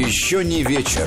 Еще 0.00 0.42
не 0.42 0.62
вечер. 0.62 1.06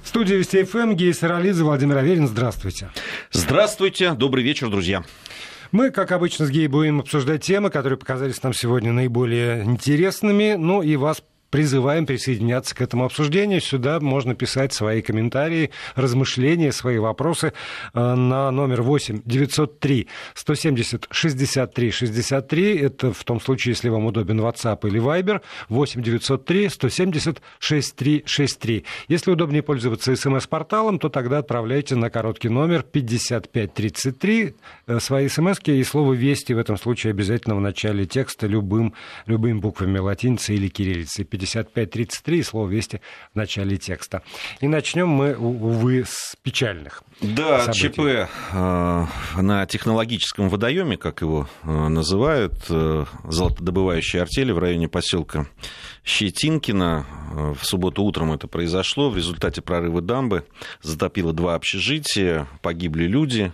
В 0.00 0.06
студии 0.06 0.34
Вести 0.34 0.62
ФМ 0.62 0.92
Гея 0.92 1.12
Саралидзе, 1.12 1.64
Владимир 1.64 1.96
Аверин. 1.96 2.28
Здравствуйте. 2.28 2.92
Здравствуйте. 3.32 4.12
Добрый 4.12 4.44
вечер, 4.44 4.70
друзья. 4.70 5.02
Мы, 5.72 5.90
как 5.90 6.12
обычно, 6.12 6.46
с 6.46 6.50
Геей 6.50 6.68
будем 6.68 7.00
обсуждать 7.00 7.42
темы, 7.42 7.70
которые 7.70 7.98
показались 7.98 8.40
нам 8.44 8.54
сегодня 8.54 8.92
наиболее 8.92 9.64
интересными. 9.64 10.54
Ну 10.56 10.80
и 10.80 10.94
вас 10.94 11.24
призываем 11.52 12.06
присоединяться 12.06 12.74
к 12.74 12.80
этому 12.80 13.04
обсуждению. 13.04 13.60
Сюда 13.60 14.00
можно 14.00 14.34
писать 14.34 14.72
свои 14.72 15.02
комментарии, 15.02 15.70
размышления, 15.94 16.72
свои 16.72 16.98
вопросы 16.98 17.52
э, 17.92 18.14
на 18.14 18.50
номер 18.50 18.80
8 18.82 19.22
903 19.26 20.08
170 20.34 21.08
63 21.10 21.90
63. 21.90 22.78
Это 22.78 23.12
в 23.12 23.22
том 23.24 23.38
случае, 23.38 23.72
если 23.72 23.90
вам 23.90 24.06
удобен 24.06 24.40
WhatsApp 24.40 24.88
или 24.88 24.98
Viber. 24.98 25.42
8 25.68 26.02
903 26.02 26.70
170 26.70 27.42
63 27.58 28.22
63. 28.24 28.84
Если 29.08 29.30
удобнее 29.30 29.62
пользоваться 29.62 30.16
смс-порталом, 30.16 30.98
то 30.98 31.10
тогда 31.10 31.38
отправляйте 31.38 31.96
на 31.96 32.08
короткий 32.08 32.48
номер 32.48 32.82
5533 32.82 34.54
э, 34.86 35.00
свои 35.00 35.28
смс 35.28 35.58
и 35.66 35.84
слово 35.84 36.14
«Вести» 36.14 36.54
в 36.54 36.58
этом 36.58 36.78
случае 36.78 37.10
обязательно 37.10 37.56
в 37.56 37.60
начале 37.60 38.06
текста 38.06 38.46
любым, 38.46 38.94
любыми 39.26 39.58
буквами 39.58 39.98
латиницы 39.98 40.54
или 40.54 40.68
кириллицы. 40.68 41.24
5533 41.42 42.38
и 42.38 42.42
слово 42.42 42.68
«Вести» 42.68 43.00
в 43.32 43.36
начале 43.36 43.76
текста. 43.76 44.22
И 44.60 44.68
начнем 44.68 45.08
мы, 45.08 45.34
увы, 45.34 46.04
с 46.06 46.36
печальных 46.42 47.02
Да, 47.20 47.62
событий. 47.64 47.88
ЧП 47.88 47.98
э, 48.52 49.06
на 49.40 49.66
технологическом 49.66 50.48
водоеме, 50.48 50.96
как 50.96 51.20
его 51.20 51.48
э, 51.64 51.88
называют, 51.88 52.54
э, 52.68 53.04
золотодобывающей 53.24 54.20
артели 54.20 54.52
в 54.52 54.58
районе 54.58 54.88
поселка 54.88 55.46
Щетинкина. 56.04 57.06
В 57.58 57.64
субботу 57.64 58.02
утром 58.02 58.32
это 58.32 58.46
произошло. 58.46 59.10
В 59.10 59.16
результате 59.16 59.62
прорыва 59.62 60.00
дамбы 60.00 60.44
затопило 60.82 61.32
два 61.32 61.54
общежития, 61.54 62.46
погибли 62.60 63.04
люди. 63.06 63.52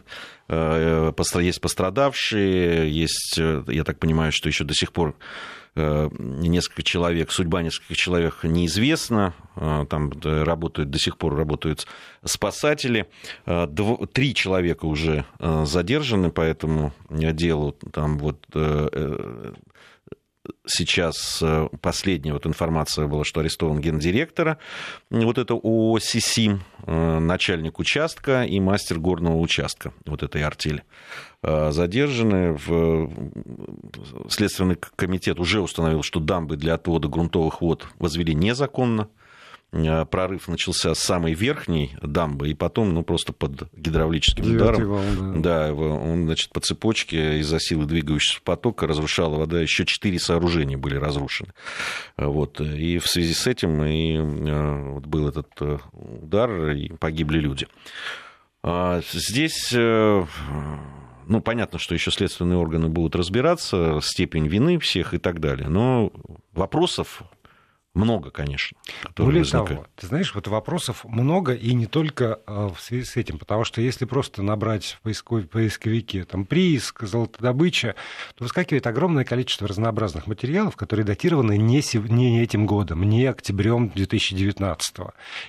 Э, 0.49 1.13
Есть 1.41 1.61
пострадавшие, 1.61 2.91
есть, 2.91 3.37
э, 3.39 3.63
я 3.69 3.85
так 3.85 3.99
понимаю, 3.99 4.33
что 4.33 4.49
еще 4.49 4.65
до 4.65 4.75
сих 4.75 4.93
пор 4.93 5.15
э, 5.77 6.09
несколько 6.19 6.83
человек, 6.83 7.31
судьба 7.31 7.63
нескольких 7.63 7.97
человек 7.97 8.39
неизвестна, 8.43 9.35
там 9.55 10.13
работают, 10.23 10.91
до 10.91 10.99
сих 10.99 11.19
пор 11.19 11.37
работают 11.37 11.87
спасатели, 12.25 13.07
дво- 13.47 14.07
три 14.07 14.35
человека 14.35 14.87
уже 14.87 15.25
задержаны 15.65 16.31
по 16.31 16.41
этому 16.41 16.93
делу, 17.11 17.77
там 17.93 18.19
вот 18.19 18.39
сейчас 20.67 21.41
э, 21.43 21.69
последняя 21.81 22.33
вот 22.33 22.47
информация 22.47 23.07
была, 23.07 23.25
что 23.25 23.41
арестован 23.41 23.81
гендиректора 23.81 24.59
вот 25.11 25.39
это 25.39 25.55
ОСИСИМ, 25.55 26.63
э, 26.87 27.19
начальник 27.19 27.79
участка 27.79 28.45
и 28.45 28.61
мастер 28.61 28.99
горного 28.99 29.39
участка 29.39 29.93
вот 30.07 30.23
этой 30.23 30.43
артели 30.43 30.85
э, 31.43 31.71
задержаны. 31.71 32.53
В... 32.53 33.11
Следственный 34.29 34.77
комитет 34.97 35.41
уже 35.41 35.61
установил, 35.61 36.03
что 36.03 36.21
дамбы 36.21 36.57
для 36.57 36.75
отвода 36.75 37.09
грунтовых 37.09 37.61
вод 37.61 37.87
возвели 37.99 38.35
незаконно. 38.35 39.09
Э, 39.71 40.07
Прорыв 40.07 40.49
начался 40.49 40.95
с 40.95 40.99
самой 40.99 41.35
верхней 41.35 41.95
дамбы, 42.01 42.51
и 42.51 42.55
потом, 42.55 42.95
ну, 42.95 43.03
просто 43.03 43.33
под 43.33 43.73
гидравлическим 43.75 44.45
Девятый 44.45 44.85
ударом. 44.85 44.91
вал, 44.91 45.35
да. 45.35 45.69
Да, 45.69 45.75
он, 45.75 46.25
значит, 46.25 46.51
по 46.53 46.61
цепочке 46.61 47.39
из-за 47.41 47.61
силы 47.61 47.85
двигающегося 47.85 48.41
потока 48.43 48.87
разрушала 48.87 49.37
вода. 49.37 49.61
Еще 49.61 49.85
четыре 49.85 50.19
сооружения 50.19 50.79
были 50.79 50.97
разрушены. 50.97 51.53
Вот. 52.17 52.61
И 52.61 52.99
в 52.99 53.07
связи 53.07 53.35
с 53.35 53.47
этим 53.47 53.85
и, 53.85 54.17
э, 54.17 54.91
вот 54.93 55.07
был 55.07 55.29
этот 55.29 55.51
э, 55.61 55.79
удар, 55.93 56.71
и 56.71 56.89
погибли 56.97 57.39
люди. 57.39 57.67
А 58.63 59.01
Здесь, 59.13 59.73
ну, 59.73 61.41
понятно, 61.45 61.79
что 61.79 61.95
еще 61.95 62.11
следственные 62.11 62.59
органы 62.59 62.89
будут 62.89 63.15
разбираться, 63.15 64.01
степень 64.03 64.49
вины 64.49 64.79
всех 64.79 65.15
и 65.15 65.19
так 65.19 65.41
далее. 65.41 65.69
Но 65.69 66.11
вопросов 66.55 67.23
много, 67.99 68.31
конечно, 68.31 68.79
Более 69.17 69.41
возникают. 69.43 69.69
того, 69.69 69.87
ты 69.97 70.07
знаешь, 70.07 70.35
вот 70.35 70.49
вопросов 70.49 71.05
много, 71.05 71.55
и 71.55 71.75
не 71.75 71.87
только 71.87 72.41
э, 72.47 72.71
в 72.75 72.81
связи 72.81 73.05
с 73.05 73.17
этим, 73.17 73.39
потому 73.39 73.65
что 73.65 73.81
если 73.81 74.05
просто 74.05 74.43
набрать 74.43 74.99
в 75.03 75.07
поисковик- 75.07 75.49
поисковике 75.49 76.25
там, 76.25 76.45
прииск, 76.45 77.03
золотодобыча, 77.03 77.95
то 78.37 78.45
выскакивает 78.45 78.87
огромное 78.87 79.25
количество 79.25 79.67
разнообразных 79.69 80.27
материалов, 80.27 80.77
которые 80.77 81.05
датированы 81.05 81.57
не, 81.59 81.83
не 82.09 82.43
этим 82.43 82.67
годом, 82.67 83.03
не 83.03 83.27
октябрем 83.27 83.91
2019. 83.91 84.97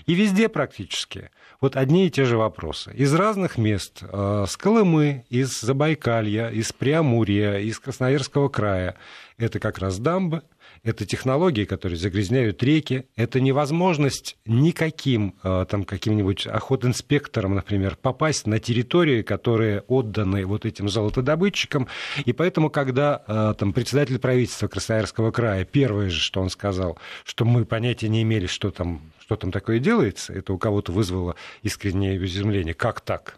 И 0.06 0.14
везде 0.14 0.50
практически 0.50 1.30
вот 1.62 1.76
одни 1.76 2.08
и 2.08 2.09
те 2.09 2.26
же 2.26 2.38
вопросы. 2.38 2.92
Из 2.94 3.14
разных 3.14 3.58
мест, 3.58 4.00
э, 4.02 4.46
с 4.48 4.56
Колымы, 4.58 5.26
из 5.30 5.59
Забайкалья, 5.59 6.50
из 6.50 6.72
Преамурья, 6.72 7.58
из 7.59 7.80
Красноярского 7.80 8.50
края, 8.50 8.96
это 9.38 9.59
как 9.59 9.78
раз 9.80 10.00
дамбы, 10.00 10.44
это 10.84 11.06
технологии, 11.06 11.66
которые 11.66 11.97
загрязняют 11.97 12.63
реки, 12.63 13.06
это 13.16 13.40
невозможность 13.40 14.38
никаким 14.45 15.35
э, 15.44 15.66
там 15.69 15.84
каким-нибудь 15.84 16.47
охотинспекторам, 16.47 17.56
например, 17.56 17.97
попасть 18.01 18.47
на 18.47 18.59
территории, 18.59 19.22
которые 19.22 19.81
отданы 19.81 20.45
вот 20.45 20.66
этим 20.66 20.90
золотодобытчикам. 20.90 21.88
И 22.25 22.34
поэтому, 22.34 22.69
когда 22.69 23.23
э, 23.28 23.53
там 23.57 23.73
председатель 23.73 24.19
правительства 24.19 24.67
Красноярского 24.67 25.31
края, 25.31 25.66
первое 25.66 26.09
же, 26.09 26.19
что 26.19 26.41
он 26.41 26.50
сказал, 26.50 26.97
что 27.23 27.46
мы 27.46 27.66
понятия 27.66 28.09
не 28.09 28.23
имели, 28.23 28.47
что 28.47 28.72
там, 28.72 29.01
что 29.19 29.35
там 29.35 29.51
такое 29.51 29.79
делается, 29.79 30.34
это 30.34 30.53
у 30.53 30.57
кого-то 30.57 30.91
вызвало 30.91 31.35
искреннее 31.61 32.23
изумление. 32.25 32.73
Как 32.73 33.01
так? 33.01 33.38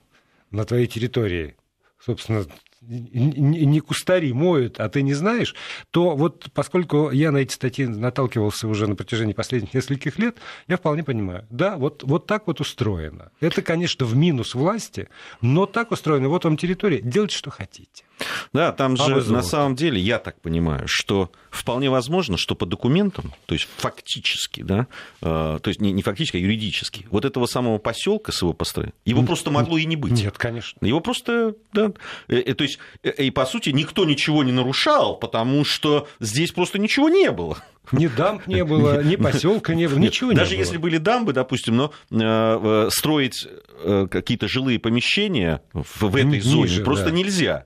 На 0.52 0.66
твоей 0.66 0.88
территории, 0.88 1.56
собственно, 2.00 2.46
не 2.82 3.80
кустари 3.80 4.34
моют, 4.34 4.80
а 4.80 4.90
ты 4.90 5.04
не 5.04 5.14
знаешь, 5.14 5.56
то 5.92 6.16
вот 6.16 6.48
поскольку 6.54 7.12
я 7.12 7.32
на 7.32 7.38
эти 7.38 7.54
статьи 7.54 7.86
наталкивался 7.86 8.68
уже 8.68 8.88
на 8.88 8.96
протяжении 8.96 9.34
последних 9.34 9.74
нескольких 9.74 10.18
лет, 10.18 10.38
я 10.68 10.78
вполне 10.78 11.04
понимаю. 11.04 11.46
Да, 11.50 11.78
вот, 11.78 12.04
вот 12.04 12.26
так 12.26 12.48
вот 12.48 12.60
устроено. 12.60 13.32
Это, 13.40 13.62
конечно, 13.62 14.06
в 14.06 14.16
минус 14.16 14.56
власти, 14.56 15.10
но 15.42 15.66
так 15.66 15.92
устроено. 15.92 16.30
Вот 16.30 16.44
вам 16.44 16.58
территория, 16.58 17.02
делайте, 17.02 17.38
что 17.38 17.52
хотите. 17.52 18.04
Да, 18.54 18.72
там 18.72 18.94
А 18.94 18.98
же 18.98 19.16
вы 19.16 19.32
на 19.32 19.44
самом 19.44 19.76
деле, 19.76 20.00
я 20.00 20.20
так 20.20 20.40
понимаю, 20.42 20.84
что 20.88 21.32
вполне 21.50 21.90
возможно, 21.90 22.38
что 22.38 22.56
по 22.56 22.66
документам, 22.66 23.34
то 23.46 23.54
есть 23.54 23.68
фактически, 23.78 24.62
да, 24.62 24.88
э, 25.22 25.60
то 25.62 25.68
есть 25.68 25.82
не, 25.82 25.92
не 25.92 26.02
фактически, 26.02 26.38
а 26.38 26.40
юридически, 26.40 27.08
вот 27.10 27.26
этого 27.26 27.46
самого 27.46 27.78
поселка 27.78 28.32
с 28.32 28.42
его 28.42 28.54
построением, 28.54 28.96
его 29.06 29.24
просто 29.24 29.52
могло 29.52 29.78
и 29.78 29.86
не 29.86 29.96
быть. 29.96 30.14
Нет, 30.14 30.38
конечно. 30.38 30.86
Его 30.86 31.00
просто, 31.00 31.56
да, 31.74 31.92
э, 32.28 32.38
э, 32.38 32.54
то 32.54 32.64
есть, 32.64 32.71
э, 33.04 33.12
и 33.12 33.32
по 33.32 33.46
сути 33.46 33.70
никто 33.70 34.06
ничего 34.06 34.44
не 34.44 34.52
нарушал, 34.52 35.18
потому 35.18 35.66
что 35.66 36.08
здесь 36.20 36.52
просто 36.52 36.80
ничего 36.80 37.10
не 37.10 37.32
было. 37.32 37.58
Ни 37.92 38.08
дамб 38.08 38.48
не 38.48 38.64
было, 38.64 39.04
ни 39.04 39.16
поселка 39.16 39.74
не 39.74 39.88
было, 39.88 39.98
Нет, 39.98 40.12
ничего 40.12 40.34
Даже 40.34 40.52
не 40.52 40.58
было. 40.58 40.66
если 40.66 40.78
были 40.78 40.98
дамбы, 40.98 41.34
допустим, 41.34 41.76
но 41.76 41.92
э, 42.12 42.16
э, 42.20 42.90
строить 42.92 43.48
э, 43.84 44.08
какие-то 44.10 44.48
жилые 44.48 44.80
помещения 44.80 45.62
в, 45.74 46.04
в 46.04 46.16
этой 46.16 46.26
Ниже, 46.26 46.50
зоне 46.50 46.80
просто 46.86 47.06
да. 47.06 47.12
нельзя. 47.12 47.66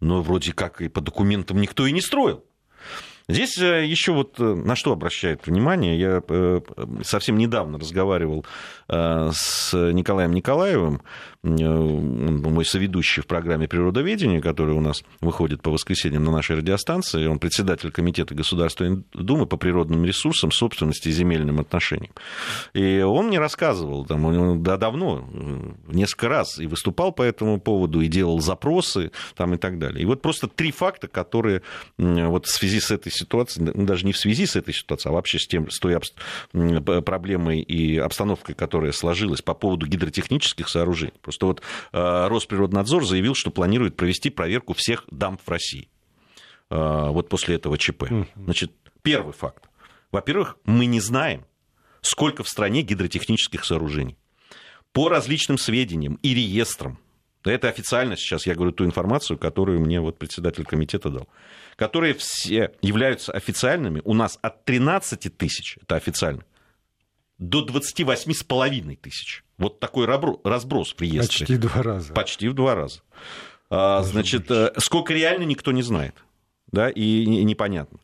Но 0.00 0.22
вроде 0.22 0.52
как 0.52 0.80
и 0.80 0.88
по 0.88 1.00
документам 1.00 1.60
никто 1.60 1.86
и 1.86 1.92
не 1.92 2.00
строил. 2.00 2.44
Здесь 3.28 3.56
еще 3.56 4.12
вот 4.12 4.40
на 4.40 4.74
что 4.74 4.92
обращает 4.92 5.46
внимание, 5.46 5.96
я 5.96 6.22
совсем 7.04 7.38
недавно 7.38 7.78
разговаривал 7.78 8.44
с 8.88 9.72
Николаем 9.72 10.32
Николаевым, 10.32 11.02
мой 11.42 12.64
соведущий 12.64 13.22
в 13.22 13.26
программе 13.26 13.66
«Природоведение», 13.66 14.42
которая 14.42 14.74
у 14.74 14.80
нас 14.80 15.02
выходит 15.20 15.62
по 15.62 15.70
воскресеньям 15.70 16.24
на 16.24 16.32
нашей 16.32 16.56
радиостанции, 16.56 17.26
он 17.26 17.38
председатель 17.38 17.90
Комитета 17.90 18.34
Государственной 18.34 19.04
Думы 19.14 19.46
по 19.46 19.56
природным 19.56 20.04
ресурсам, 20.04 20.52
собственности 20.52 21.08
и 21.08 21.12
земельным 21.12 21.60
отношениям. 21.60 22.12
И 22.74 23.00
он 23.00 23.28
мне 23.28 23.38
рассказывал, 23.38 24.04
там, 24.04 24.24
он 24.26 24.62
да, 24.62 24.76
давно, 24.76 25.28
э, 25.32 25.72
несколько 25.88 26.28
раз 26.28 26.58
и 26.58 26.66
выступал 26.66 27.12
по 27.12 27.22
этому 27.22 27.58
поводу, 27.58 28.00
и 28.00 28.08
делал 28.08 28.40
запросы 28.40 29.10
там, 29.34 29.54
и 29.54 29.56
так 29.56 29.78
далее. 29.78 30.02
И 30.02 30.06
вот 30.06 30.20
просто 30.20 30.46
три 30.46 30.72
факта, 30.72 31.08
которые 31.08 31.62
вот 31.96 32.46
в 32.46 32.50
связи 32.50 32.80
с 32.80 32.90
этой 32.90 33.10
ситуацией, 33.10 33.70
даже 33.74 34.04
не 34.04 34.12
в 34.12 34.18
связи 34.18 34.44
с 34.44 34.56
этой 34.56 34.74
ситуацией, 34.74 35.10
а 35.10 35.14
вообще 35.14 35.38
с, 35.38 35.46
тем, 35.46 35.70
с 35.70 35.78
той 35.78 35.94
обс- 35.94 36.12
м, 36.52 36.84
п- 36.84 37.00
проблемой 37.00 37.60
и 37.60 37.96
обстановкой, 37.96 38.54
которая 38.54 38.92
сложилась 38.92 39.40
по 39.40 39.54
поводу 39.54 39.86
гидротехнических 39.86 40.68
сооружений. 40.68 41.14
Просто 41.30 41.46
вот 41.46 41.62
э, 41.92 42.26
Росприроднадзор 42.28 43.06
заявил, 43.06 43.36
что 43.36 43.52
планирует 43.52 43.96
провести 43.96 44.30
проверку 44.30 44.74
всех 44.74 45.04
дамб 45.12 45.40
в 45.40 45.48
России. 45.48 45.88
Э, 46.70 47.10
вот 47.10 47.28
после 47.28 47.54
этого 47.54 47.78
ЧП. 47.78 48.06
Значит, 48.34 48.72
первый 49.02 49.32
факт. 49.32 49.68
Во-первых, 50.10 50.58
мы 50.64 50.86
не 50.86 50.98
знаем, 50.98 51.44
сколько 52.00 52.42
в 52.42 52.48
стране 52.48 52.82
гидротехнических 52.82 53.64
сооружений. 53.64 54.18
По 54.92 55.08
различным 55.08 55.56
сведениям 55.56 56.18
и 56.20 56.34
реестрам, 56.34 56.98
Это 57.44 57.68
официально 57.68 58.16
сейчас, 58.16 58.44
я 58.44 58.56
говорю 58.56 58.72
ту 58.72 58.84
информацию, 58.84 59.38
которую 59.38 59.80
мне 59.80 60.00
вот 60.00 60.18
председатель 60.18 60.64
комитета 60.64 61.10
дал. 61.10 61.28
Которые 61.76 62.14
все 62.14 62.72
являются 62.82 63.30
официальными. 63.30 64.02
У 64.04 64.14
нас 64.14 64.36
от 64.42 64.64
13 64.64 65.38
тысяч, 65.38 65.78
это 65.80 65.94
официально, 65.94 66.42
до 67.38 67.62
28 67.62 68.32
с 68.32 68.42
половиной 68.42 68.96
тысяч. 68.96 69.44
Вот 69.60 69.78
такой 69.78 70.06
разброс 70.06 70.94
в 70.96 71.00
реестре. 71.02 71.46
Почти 71.46 71.54
в 71.54 71.60
два 71.60 71.82
раза. 71.82 72.14
Почти 72.14 72.48
в 72.48 72.54
два 72.54 72.74
раза. 72.74 73.00
А, 73.68 74.02
значит. 74.02 74.50
Э, 74.50 74.72
сколько 74.78 75.12
реально 75.12 75.44
никто 75.44 75.70
не 75.70 75.82
знает. 75.82 76.14
Да, 76.72 76.88
и 76.88 77.26
непонятно. 77.26 77.98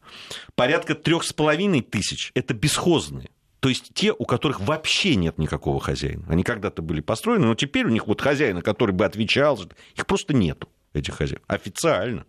Порядка 0.55 0.95
трех 0.95 1.25
с 1.25 1.33
половиной 1.33 1.81
тысяч– 1.81 2.31
это 2.35 2.53
бесхозные. 2.53 3.31
То 3.61 3.71
есть 3.71 3.95
те, 3.95 4.13
у 4.13 4.27
которых 4.27 4.61
вообще 4.61 5.17
нет 5.17 5.39
никакого 5.39 5.81
хозяина. 5.81 6.27
Они 6.29 6.43
когда-то 6.43 6.83
были 6.83 7.01
построены, 7.01 7.47
но 7.47 7.55
теперь 7.55 7.87
у 7.87 7.91
них 7.91 8.07
вот 8.07 8.21
хозяина, 8.21 8.61
который 8.61 8.93
бы 8.93 9.07
отвечал, 9.07 9.59
их 9.95 10.07
просто 10.07 10.35
нету, 10.35 10.69
этих 10.93 11.15
хозяев, 11.15 11.41
официально. 11.47 12.27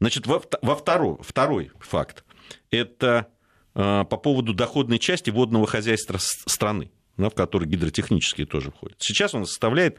Значит, 0.00 0.26
во, 0.26 0.42
во 0.62 0.76
второй, 0.76 1.18
второй 1.20 1.72
факт– 1.78 2.24
это 2.70 3.26
э, 3.74 4.04
по 4.08 4.16
поводу 4.16 4.54
доходной 4.54 4.98
части 4.98 5.28
водного 5.28 5.66
хозяйства 5.66 6.18
страны, 6.18 6.90
в 7.28 7.34
который 7.34 7.68
гидротехнические 7.68 8.46
тоже 8.46 8.70
входят. 8.70 8.96
Сейчас 9.00 9.34
он 9.34 9.44
составляет 9.44 9.98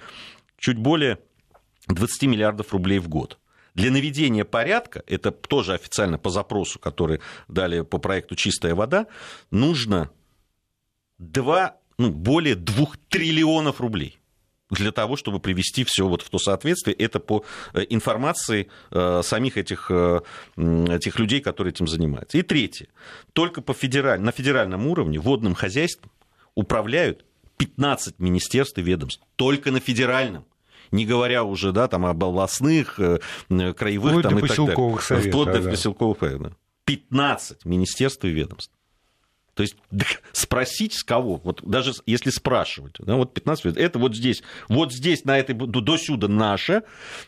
чуть 0.57 0.77
более 0.77 1.19
20 1.87 2.23
миллиардов 2.23 2.73
рублей 2.73 2.99
в 2.99 3.07
год. 3.07 3.37
Для 3.73 3.91
наведения 3.91 4.43
порядка, 4.43 5.03
это 5.07 5.31
тоже 5.31 5.73
официально 5.73 6.17
по 6.17 6.29
запросу, 6.29 6.79
который 6.79 7.21
дали 7.47 7.81
по 7.81 7.99
проекту 7.99 8.35
«Чистая 8.35 8.75
вода», 8.75 9.07
нужно 9.49 10.09
2, 11.19 11.77
ну, 11.97 12.09
более 12.09 12.55
2 12.55 12.87
триллионов 13.09 13.79
рублей 13.79 14.21
для 14.71 14.91
того, 14.91 15.17
чтобы 15.17 15.39
привести 15.39 15.83
все 15.83 16.07
вот 16.07 16.21
в 16.21 16.29
то 16.29 16.39
соответствие. 16.39 16.95
Это 16.95 17.19
по 17.19 17.43
э, 17.73 17.83
информации 17.89 18.69
э, 18.91 19.21
самих 19.23 19.57
этих, 19.57 19.91
э, 19.91 20.21
этих 20.55 21.19
людей, 21.19 21.41
которые 21.41 21.71
этим 21.71 21.87
занимаются. 21.87 22.37
И 22.37 22.41
третье. 22.41 22.87
Только 23.33 23.61
по 23.61 23.73
федераль... 23.73 24.21
на 24.21 24.31
федеральном 24.31 24.87
уровне 24.87 25.19
водным 25.19 25.55
хозяйством 25.55 26.09
управляют 26.55 27.25
15 27.57 28.19
министерств 28.19 28.77
и 28.77 28.81
ведомств. 28.81 29.23
Только 29.35 29.71
на 29.71 29.79
федеральном 29.79 30.45
не 30.91 31.05
говоря 31.05 31.43
уже 31.43 31.71
да, 31.71 31.87
там, 31.87 32.05
об 32.05 32.23
областных, 32.23 32.95
краевых 32.95 34.11
Вплоть 34.11 34.23
там, 34.23 34.39
до 34.39 34.45
и 34.45 34.47
так 34.47 34.57
далее. 34.57 35.01
Советов, 35.01 35.31
Вплоть 35.31 35.51
до 35.51 35.61
да. 35.61 35.69
поселковых 35.69 36.19
советов. 36.19 36.57
15 36.85 37.65
министерств 37.65 38.25
и 38.25 38.29
ведомств. 38.29 38.73
То 39.61 39.63
есть 39.63 39.75
спросить 40.31 40.93
с 40.93 41.03
кого, 41.03 41.39
вот 41.43 41.61
даже 41.63 41.91
если 42.07 42.31
спрашивать, 42.31 42.95
да, 42.97 43.15
вот 43.15 43.31
15 43.35 43.65
минут, 43.65 43.77
это 43.77 43.99
вот 43.99 44.15
здесь, 44.15 44.41
вот 44.69 44.91
здесь 44.91 45.23
на 45.23 45.37
этой, 45.37 45.53
до 45.53 45.97
сюда 45.97 46.27
наша 46.27 46.81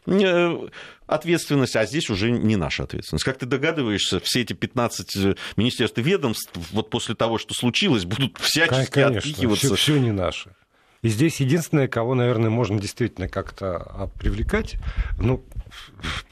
э, 0.08 0.68
ответственность, 1.06 1.76
а 1.76 1.86
здесь 1.86 2.10
уже 2.10 2.32
не 2.32 2.56
наша 2.56 2.86
ответственность. 2.86 3.24
Как 3.24 3.38
ты 3.38 3.46
догадываешься, 3.46 4.20
все 4.20 4.42
эти 4.42 4.54
15 4.54 5.16
э, 5.16 5.36
министерств 5.58 6.00
и 6.00 6.02
ведомств 6.02 6.50
вот 6.72 6.90
после 6.90 7.14
того, 7.14 7.38
что 7.38 7.54
случилось, 7.54 8.06
будут 8.06 8.40
всячески 8.40 8.90
Конечно, 8.90 9.18
отпихиваться. 9.20 9.68
Все, 9.68 9.76
все 9.76 9.98
не 10.00 10.12
наше. 10.12 10.56
И 11.04 11.10
здесь 11.10 11.40
единственное, 11.40 11.88
кого, 11.88 12.16
наверное, 12.16 12.50
можно 12.50 12.80
действительно 12.80 13.28
как-то 13.28 13.76
а, 13.78 14.08
привлекать, 14.08 14.78
ну, 15.20 15.44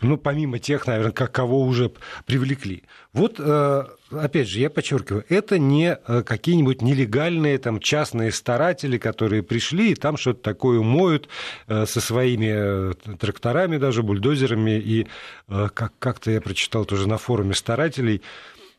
ну, 0.02 0.18
помимо 0.18 0.60
тех, 0.60 0.88
наверное, 0.88 1.12
как 1.12 1.32
кого 1.32 1.62
уже 1.62 1.92
привлекли. 2.26 2.84
Вот, 3.14 3.40
э, 3.40 3.84
опять 4.12 4.48
же, 4.48 4.60
я 4.60 4.70
подчеркиваю, 4.70 5.26
это 5.30 5.60
не 5.60 5.98
э, 6.08 6.24
какие-нибудь 6.24 6.82
нелегальные 6.82 7.58
там 7.58 7.80
частные 7.80 8.32
старатели, 8.32 8.98
которые 8.98 9.44
пришли 9.44 9.92
и 9.92 9.96
там 9.96 10.18
что-то 10.18 10.42
такое 10.42 10.82
моют 10.82 11.28
э, 11.68 11.86
со 11.86 12.02
своими 12.02 12.94
тракторами, 13.18 13.78
даже 13.78 14.04
бульдозерами. 14.04 14.80
И 14.80 15.08
как-то 15.74 16.32
я 16.32 16.40
прочитал 16.40 16.86
тоже 16.86 17.08
на 17.08 17.18
форуме 17.18 17.54
старателей, 17.54 18.22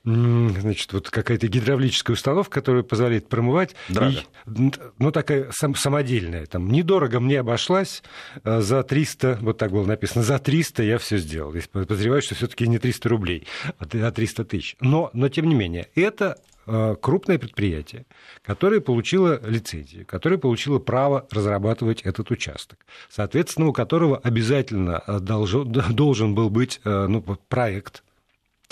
значит, 0.04 0.92
вот 0.92 1.10
какая-то 1.10 1.46
гидравлическая 1.46 2.14
установка, 2.14 2.60
которая 2.60 2.82
позволяет 2.82 3.28
промывать. 3.28 3.76
Дорого. 3.88 4.22
И, 4.46 4.72
ну, 4.98 5.12
такая 5.12 5.50
сам, 5.52 5.74
самодельная. 5.74 6.46
Там, 6.46 6.70
недорого 6.70 7.20
мне 7.20 7.40
обошлась. 7.40 8.02
Э, 8.44 8.60
за 8.60 8.82
300, 8.82 9.38
вот 9.40 9.58
так 9.58 9.70
было 9.70 9.84
написано, 9.84 10.24
за 10.24 10.38
300 10.38 10.82
я 10.82 10.98
все 10.98 11.18
сделал. 11.18 11.54
Подозреваю, 11.70 12.22
что 12.22 12.34
все 12.34 12.48
таки 12.48 12.66
не 12.66 12.78
300 12.78 13.08
рублей, 13.08 13.46
а 13.78 13.86
300 13.86 14.44
тысяч. 14.44 14.76
Но, 14.80 15.10
но, 15.12 15.28
тем 15.28 15.48
не 15.48 15.54
менее, 15.54 15.88
это 15.94 16.36
э, 16.66 16.96
крупное 17.00 17.38
предприятие, 17.38 18.06
которое 18.42 18.80
получило 18.80 19.40
лицензию, 19.46 20.04
которое 20.04 20.38
получило 20.38 20.80
право 20.80 21.28
разрабатывать 21.30 22.02
этот 22.02 22.32
участок, 22.32 22.84
соответственно, 23.08 23.68
у 23.68 23.72
которого 23.72 24.18
обязательно 24.18 25.00
должен, 25.20 25.70
должен 25.70 26.34
был 26.34 26.50
быть 26.50 26.80
ну, 26.84 27.22
проект 27.48 28.02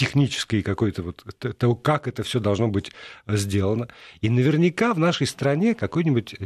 технической 0.01 0.63
какой-то 0.63 1.03
вот 1.03 1.23
того, 1.59 1.75
как 1.77 2.09
это 2.09 2.23
все 2.23 2.41
должно 2.41 2.69
быть 2.69 2.91
сделано. 3.27 3.89
И 4.23 4.31
наверняка 4.31 4.95
в 4.95 4.99
нашей 4.99 5.27
стране 5.27 5.75
какой-нибудь 5.75 6.37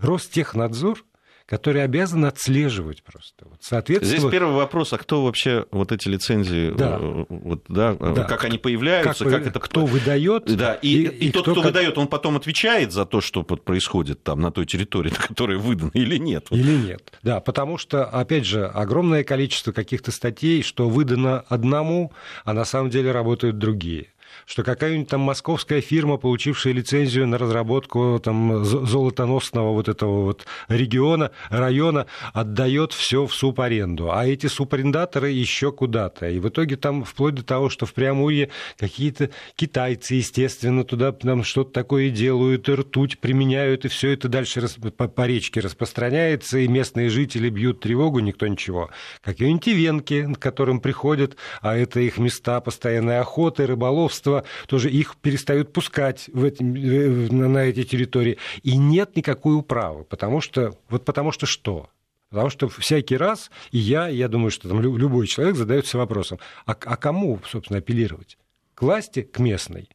Ростехнадзор 0.00 1.04
который 1.46 1.84
обязан 1.84 2.24
отслеживать 2.24 3.02
просто. 3.02 3.46
Вот, 3.46 3.58
соответственно... 3.60 4.18
Здесь 4.18 4.30
первый 4.30 4.54
вопрос, 4.54 4.92
а 4.94 4.98
кто 4.98 5.24
вообще 5.24 5.66
вот 5.70 5.92
эти 5.92 6.08
лицензии, 6.08 6.70
да. 6.70 6.98
Э, 7.00 7.24
вот, 7.28 7.64
да, 7.68 7.96
э, 7.98 8.14
да. 8.16 8.24
как 8.24 8.44
они 8.44 8.56
появляются, 8.56 9.24
как, 9.24 9.32
как 9.34 9.46
это... 9.48 9.60
Кто 9.60 9.84
выдает. 9.84 10.44
Да, 10.56 10.74
и, 10.74 11.02
и, 11.02 11.28
и 11.28 11.30
тот, 11.30 11.42
кто, 11.42 11.52
кто 11.52 11.62
как... 11.62 11.70
выдает, 11.70 11.98
он 11.98 12.08
потом 12.08 12.36
отвечает 12.36 12.92
за 12.92 13.04
то, 13.04 13.20
что 13.20 13.42
происходит 13.42 14.22
там 14.22 14.40
на 14.40 14.50
той 14.50 14.64
территории, 14.64 15.10
на 15.20 15.26
которой 15.26 15.58
выдано, 15.58 15.90
или 15.92 16.16
нет? 16.16 16.46
Или 16.50 16.76
нет, 16.76 17.12
да, 17.22 17.40
потому 17.40 17.76
что, 17.76 18.04
опять 18.06 18.46
же, 18.46 18.66
огромное 18.66 19.22
количество 19.22 19.72
каких-то 19.72 20.12
статей, 20.12 20.62
что 20.62 20.88
выдано 20.88 21.40
одному, 21.48 22.12
а 22.44 22.54
на 22.54 22.64
самом 22.64 22.88
деле 22.88 23.12
работают 23.12 23.58
другие 23.58 24.13
что 24.46 24.62
какая-нибудь 24.62 25.08
там 25.08 25.20
московская 25.20 25.80
фирма, 25.80 26.16
получившая 26.16 26.72
лицензию 26.72 27.26
на 27.26 27.38
разработку 27.38 28.20
там, 28.22 28.64
золотоносного 28.64 29.72
вот 29.72 29.88
этого 29.88 30.24
вот 30.24 30.46
региона, 30.68 31.30
района, 31.50 32.06
отдает 32.32 32.92
все 32.92 33.26
в 33.26 33.34
субаренду, 33.34 34.10
а 34.12 34.26
эти 34.26 34.46
субарендаторы 34.46 35.30
еще 35.30 35.72
куда-то. 35.72 36.28
И 36.28 36.38
в 36.38 36.48
итоге 36.48 36.76
там 36.76 37.04
вплоть 37.04 37.34
до 37.34 37.44
того, 37.44 37.68
что 37.68 37.86
в 37.86 37.94
Преамурье 37.94 38.50
какие-то 38.76 39.30
китайцы, 39.56 40.14
естественно, 40.14 40.84
туда 40.84 41.12
там 41.12 41.44
что-то 41.44 41.72
такое 41.72 42.10
делают, 42.10 42.68
и 42.68 42.72
ртуть 42.72 43.18
применяют, 43.18 43.84
и 43.84 43.88
все 43.88 44.10
это 44.10 44.28
дальше 44.28 44.66
по, 44.96 45.08
по 45.08 45.26
речке 45.26 45.60
распространяется, 45.60 46.58
и 46.58 46.68
местные 46.68 47.08
жители 47.10 47.48
бьют 47.48 47.80
тревогу, 47.80 48.20
никто 48.20 48.46
ничего. 48.46 48.90
Какие-нибудь 49.22 49.68
ивенки, 49.68 50.34
к 50.34 50.38
которым 50.38 50.80
приходят, 50.80 51.36
а 51.60 51.76
это 51.76 52.00
их 52.00 52.18
места 52.18 52.60
постоянной 52.60 53.20
охоты, 53.20 53.66
рыболовства, 53.66 54.33
этого 54.34 54.44
тоже 54.66 54.90
их 54.90 55.16
перестают 55.16 55.72
пускать 55.72 56.28
в 56.32 56.44
эти, 56.44 56.62
на 56.62 57.58
эти 57.58 57.84
территории. 57.84 58.38
И 58.62 58.76
нет 58.76 59.16
никакой 59.16 59.56
управы, 59.56 60.04
потому 60.04 60.40
что, 60.40 60.76
вот 60.88 61.04
потому 61.04 61.32
что 61.32 61.46
что? 61.46 61.88
Потому 62.30 62.50
что 62.50 62.68
всякий 62.68 63.16
раз, 63.16 63.50
и 63.70 63.78
я, 63.78 64.08
я 64.08 64.28
думаю, 64.28 64.50
что 64.50 64.68
там 64.68 64.80
любой 64.80 65.26
человек 65.26 65.56
задается 65.56 65.98
вопросом, 65.98 66.38
а, 66.66 66.72
а 66.72 66.96
кому, 66.96 67.40
собственно, 67.46 67.78
апеллировать? 67.78 68.38
К 68.74 68.82
власти, 68.82 69.22
к 69.22 69.38
местной. 69.38 69.88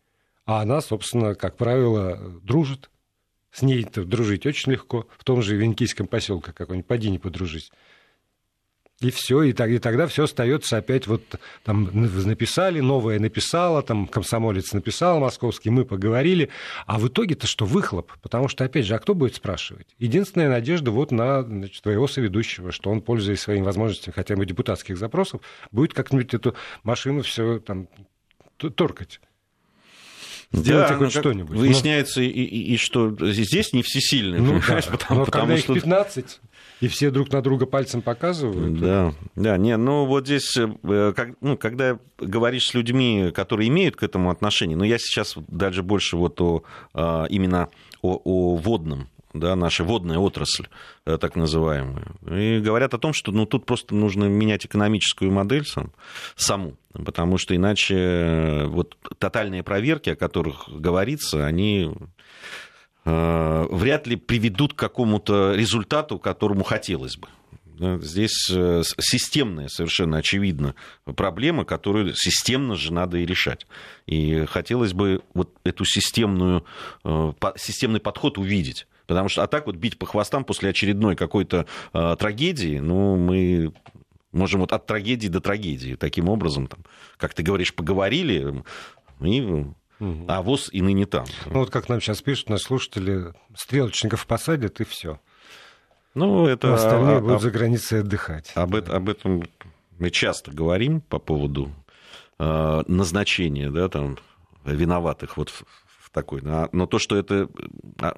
А 0.46 0.62
она, 0.62 0.82
собственно, 0.82 1.36
как 1.36 1.58
правило, 1.58 2.18
дружит. 2.42 2.90
С 3.52 3.62
ней 3.62 3.84
дружить 3.84 4.46
очень 4.46 4.72
легко. 4.72 5.08
В 5.18 5.24
том 5.24 5.42
же 5.42 5.56
Венкийском 5.56 6.08
поселке 6.08 6.54
какой-нибудь, 6.54 6.88
поди 6.88 7.10
не 7.10 7.20
подружись. 7.20 7.72
И 9.02 9.12
все, 9.12 9.44
и, 9.44 9.54
так, 9.54 9.70
и 9.70 9.80
тогда 9.80 10.08
все 10.08 10.26
остается 10.26 10.76
опять 10.76 11.08
вот 11.08 11.24
там 11.64 11.90
написали, 11.94 12.82
новое 12.82 13.18
написала, 13.18 13.82
там 13.82 14.08
комсомолец 14.08 14.74
написал 14.74 15.22
московский, 15.22 15.70
мы 15.70 15.86
поговорили, 15.86 16.50
а 16.86 17.00
в 17.00 17.08
итоге-то 17.08 17.48
что, 17.48 17.66
выхлоп? 17.66 18.12
Потому 18.22 18.50
что, 18.50 18.66
опять 18.66 18.86
же, 18.86 18.96
а 18.96 19.00
кто 19.00 19.16
будет 19.16 19.36
спрашивать? 19.36 19.88
Единственная 20.00 20.50
надежда 20.50 20.92
вот 20.92 21.12
на 21.12 21.44
значит, 21.44 21.82
твоего 21.82 22.10
соведущего, 22.10 22.74
что 22.74 22.90
он, 22.90 23.02
пользуясь 23.02 23.40
своими 23.40 23.64
возможностями 23.64 24.14
хотя 24.14 24.36
бы 24.36 24.46
депутатских 24.46 24.98
запросов, 24.98 25.40
будет 25.72 25.94
как-нибудь 25.94 26.34
эту 26.34 26.56
машину 26.84 27.22
все 27.22 27.60
там 27.60 27.88
торкать. 28.58 29.22
Сделайте 30.52 30.94
да, 30.94 30.98
хоть 30.98 31.16
ну, 31.16 31.22
что-нибудь. 31.22 31.58
Выясняется, 31.58 32.20
но... 32.20 32.26
и, 32.26 32.30
и, 32.30 32.74
и 32.74 32.78
что 32.78 33.16
здесь 33.32 33.72
не 33.72 33.84
всесильные, 33.84 34.42
ну, 34.42 34.60
да. 34.68 34.82
потому, 34.92 35.20
но 35.20 35.26
потому 35.26 35.26
когда 35.26 35.58
что... 35.58 35.74
их 35.74 35.84
15, 35.84 36.42
и 36.82 36.88
все 36.88 37.12
друг 37.12 37.32
на 37.32 37.42
друга 37.42 37.66
пальцем 37.66 38.02
показывают. 38.02 38.80
Да, 38.80 39.14
да, 39.36 39.58
не, 39.58 39.76
ну 39.78 40.06
вот 40.06 40.26
здесь, 40.26 40.58
э, 40.58 41.14
как, 41.16 41.30
ну, 41.42 41.58
когда 41.58 42.00
говоришь 42.20 42.68
с 42.68 42.74
людьми, 42.74 43.32
которые 43.34 43.70
имеют 43.70 43.96
к 43.96 44.04
этому 44.04 44.30
отношение, 44.30 44.78
но 44.78 44.84
ну, 44.84 44.90
я 44.90 44.98
сейчас 44.98 45.36
даже 45.48 45.84
больше 45.84 46.18
вот 46.18 46.40
о, 46.42 46.64
а, 46.94 47.26
именно 47.26 47.70
о, 48.02 48.20
о 48.24 48.56
водном 48.56 49.10
да, 49.34 49.56
наша 49.56 49.84
водная 49.84 50.18
отрасль, 50.18 50.68
э, 51.06 51.18
так 51.18 51.36
называемая. 51.36 52.08
И 52.32 52.60
говорят 52.60 52.94
о 52.94 52.98
том, 52.98 53.14
что 53.14 53.32
ну, 53.32 53.46
тут 53.46 53.66
просто 53.66 53.94
нужно 53.94 54.26
менять 54.26 54.66
экономическую 54.66 55.32
модель 55.32 55.66
сам, 55.66 55.92
саму, 56.36 56.78
потому 56.94 57.38
что 57.38 57.56
иначе 57.56 57.96
э, 57.96 58.66
вот 58.66 58.98
тотальные 59.20 59.64
проверки, 59.64 60.10
о 60.10 60.16
которых 60.16 60.68
говорится, 60.68 61.46
они 61.46 61.92
вряд 63.06 64.08
ли 64.08 64.16
приведут 64.16 64.74
к 64.74 64.78
какому-то 64.78 65.54
результату, 65.56 66.20
которому 66.20 66.64
хотелось 66.64 67.18
бы. 67.18 67.28
Здесь 67.80 68.50
э, 68.52 68.82
системная, 69.00 69.70
совершенно 69.70 70.18
очевидно, 70.18 70.76
проблема, 71.16 71.64
которую 71.64 72.14
системно 72.14 72.76
же 72.76 72.92
надо 72.92 73.18
и 73.18 73.26
решать. 73.26 73.68
И 74.06 74.46
хотелось 74.46 74.92
бы 74.92 75.22
вот 75.34 75.56
эту 75.64 75.86
системную, 75.86 76.66
э, 77.06 77.34
системный 77.56 78.02
подход 78.02 78.38
увидеть. 78.38 78.86
Потому 79.08 79.30
что, 79.30 79.44
а 79.44 79.48
так 79.48 79.66
вот 79.66 79.78
бить 79.78 79.98
по 79.98 80.06
хвостам 80.06 80.44
после 80.44 80.70
очередной 80.70 81.16
какой-то 81.16 81.68
э, 81.94 82.16
трагедии, 82.20 82.80
ну, 82.80 83.16
мы 83.16 83.72
можем 84.34 84.60
вот 84.60 84.74
от 84.74 84.86
трагедии 84.86 85.30
до 85.30 85.40
трагедии. 85.40 85.96
Таким 85.96 86.28
образом, 86.28 86.68
там, 86.68 86.80
как 87.16 87.34
ты 87.34 87.44
говоришь, 87.44 87.74
поговорили, 87.74 88.62
и 89.22 89.66
а 90.00 90.42
ВОЗ 90.42 90.70
и 90.72 90.82
ныне 90.82 91.06
там. 91.06 91.26
Ну 91.46 91.60
вот 91.60 91.70
как 91.70 91.90
нам 91.90 92.00
сейчас 92.00 92.22
пишут, 92.22 92.50
наши 92.50 92.64
слушатели, 92.64 93.34
стрелочников 93.56 94.26
посадят 94.26 94.80
и 94.80 94.84
все. 94.86 95.20
Ну, 96.16 96.48
это... 96.48 96.72
А 96.72 96.76
остальные 96.76 97.18
а, 97.18 97.20
будут 97.22 97.38
а, 97.38 97.40
за 97.40 97.52
границей 97.52 98.02
отдыхать. 98.02 98.52
Об, 98.56 98.76
это, 98.76 98.96
об 98.96 99.10
этом 99.10 99.44
мы 100.00 100.10
часто 100.10 100.52
говорим 100.52 101.02
по 101.02 101.20
поводу 101.20 101.72
э, 102.40 102.84
назначения 102.88 103.70
да, 103.70 103.90
там, 103.90 104.18
виноватых 104.66 105.38
вот 105.38 105.54
такой. 106.12 106.42
Но 106.42 106.86
то, 106.86 107.00
что 107.00 107.16
это 107.16 107.50
а, 108.00 108.16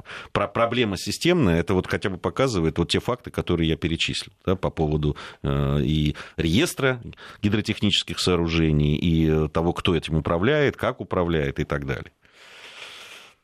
проблема 0.48 0.98
системная, 0.98 1.60
это 1.60 1.74
вот 1.74 1.88
хотя 1.88 2.10
бы 2.10 2.18
показывает 2.18 2.78
вот 2.78 2.90
те 2.90 3.00
факты, 3.00 3.32
которые 3.32 3.70
я 3.70 3.78
перечислил 3.78 4.34
да, 4.46 4.56
по 4.56 4.70
поводу 4.70 5.16
э, 5.44 5.82
и 5.82 6.16
реестра 6.38 7.02
гидротехнических 7.42 8.20
сооружений, 8.20 8.96
и 8.96 9.48
того, 9.50 9.74
кто 9.74 9.96
этим 9.96 10.16
управляет, 10.16 10.78
как 10.78 11.02
управляет 11.02 11.60
и 11.60 11.64
так 11.64 11.86
далее. 11.86 12.12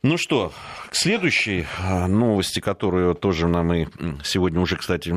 Ну 0.04 0.16
что, 0.16 0.52
к 0.90 0.94
следующей 0.94 1.66
а, 1.80 2.06
новости, 2.06 2.60
которую 2.60 3.16
тоже 3.16 3.48
нам 3.48 3.74
и 3.74 3.88
сегодня 4.22 4.60
уже, 4.60 4.76
кстати, 4.76 5.12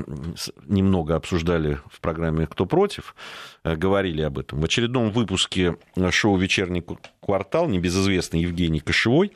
немного 0.66 1.16
обсуждали 1.16 1.78
в 1.88 2.00
программе 2.00 2.48
«Кто 2.48 2.66
против», 2.66 3.16
э, 3.64 3.76
говорили 3.76 4.24
об 4.24 4.40
этом. 4.40 4.60
В 4.60 4.66
очередном 4.66 5.12
выпуске 5.12 5.78
шоу 6.10 6.36
«Вечерний 6.36 6.84
квартал» 7.24 7.68
небезызвестный 7.68 8.42
Евгений 8.42 8.80
Кошевой 8.80 9.34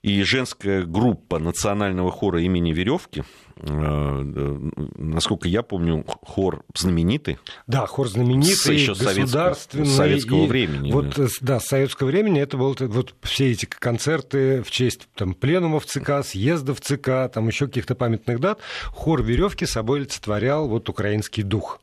и 0.00 0.22
женская 0.22 0.84
группа 0.84 1.38
национального 1.38 2.10
хора 2.10 2.40
имени 2.40 2.72
Веревки 2.72 3.22
Э, 3.22 3.49
насколько 3.62 5.48
я 5.48 5.62
помню, 5.62 6.04
хор 6.06 6.64
знаменитый. 6.74 7.38
Да, 7.66 7.86
хор 7.86 8.08
знаменитый, 8.08 8.76
еще 8.76 8.94
государственный. 8.94 9.86
Советского, 9.86 9.96
советского 9.96 10.46
времени. 10.46 10.92
Вот, 10.92 11.14
да. 11.16 11.26
да, 11.40 11.60
с 11.60 11.66
советского 11.66 12.06
времени 12.08 12.40
это 12.40 12.56
было 12.56 12.74
вот 12.78 13.14
все 13.22 13.50
эти 13.50 13.66
концерты 13.66 14.62
в 14.62 14.70
честь 14.70 15.08
там, 15.14 15.34
пленумов 15.34 15.86
ЦК, 15.86 16.24
съездов 16.24 16.80
ЦК, 16.80 17.30
там 17.32 17.48
еще 17.48 17.66
каких-то 17.66 17.94
памятных 17.94 18.40
дат. 18.40 18.60
Хор 18.86 19.22
веревки 19.22 19.66
собой 19.66 20.00
олицетворял 20.00 20.68
вот 20.68 20.88
украинский 20.88 21.42
дух. 21.42 21.80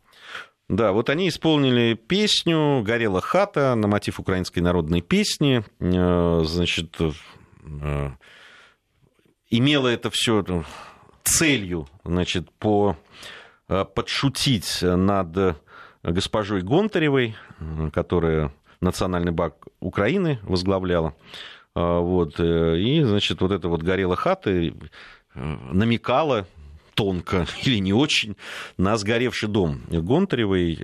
Да, 0.70 0.92
вот 0.92 1.10
они 1.10 1.30
исполнили 1.30 1.94
песню 1.94 2.82
«Горела 2.84 3.22
хата» 3.22 3.74
на 3.76 3.88
мотив 3.88 4.20
украинской 4.20 4.60
народной 4.60 5.02
песни. 5.02 5.64
Э, 5.80 6.44
значит, 6.46 6.98
э, 7.00 8.10
имело 9.50 9.88
это 9.88 10.10
все 10.12 10.44
целью 11.28 11.88
значит, 12.04 12.50
по, 12.52 12.98
э, 13.68 13.86
подшутить 13.86 14.80
над 14.82 15.58
госпожой 16.04 16.62
Гонтаревой, 16.62 17.36
которая 17.94 18.54
Национальный 18.80 19.32
банк 19.32 19.68
Украины 19.80 20.40
возглавляла. 20.44 21.16
Э, 21.76 22.00
вот, 22.00 22.40
э, 22.40 22.78
и, 22.80 23.04
значит, 23.04 23.42
вот 23.42 23.52
эта 23.52 23.68
вот 23.68 23.84
горела 23.84 24.16
хата 24.16 24.72
намекала 25.36 26.48
тонко 26.94 27.46
или 27.64 27.78
не 27.80 27.94
очень 27.94 28.36
на 28.78 28.98
сгоревший 28.98 29.50
дом 29.50 29.82
Гонтаревой. 29.90 30.78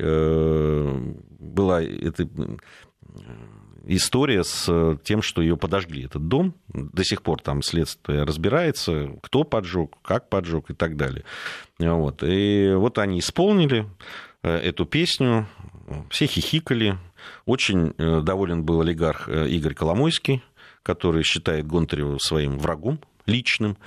Была 1.39 1.81
это 1.81 2.27
история 3.83 4.43
с 4.43 4.65
э, 4.69 4.97
тем, 5.03 5.21
что 5.21 5.41
ее 5.41 5.57
подожгли, 5.57 6.05
этот 6.05 6.27
дом. 6.27 6.55
До 6.67 7.03
сих 7.03 7.21
пор 7.21 7.41
там 7.41 7.61
следствие 7.61 8.23
разбирается, 8.23 9.17
кто 9.21 9.43
поджег, 9.43 9.95
как 10.01 10.29
поджег 10.29 10.69
и 10.69 10.73
так 10.73 10.95
далее. 10.95 11.23
Вот. 11.79 12.23
И 12.23 12.73
вот 12.75 12.97
они 12.97 13.19
исполнили 13.19 13.87
э, 14.41 14.55
эту 14.55 14.85
песню, 14.85 15.47
все 16.09 16.25
хихикали. 16.25 16.97
Очень 17.45 17.93
э, 17.97 18.21
доволен 18.21 18.63
был 18.63 18.81
олигарх 18.81 19.29
Игорь 19.29 19.73
Коломойский, 19.73 20.43
который 20.81 21.23
считает 21.23 21.67
Гонтареву 21.67 22.19
своим 22.19 22.59
врагом 22.59 22.99
личным. 23.25 23.77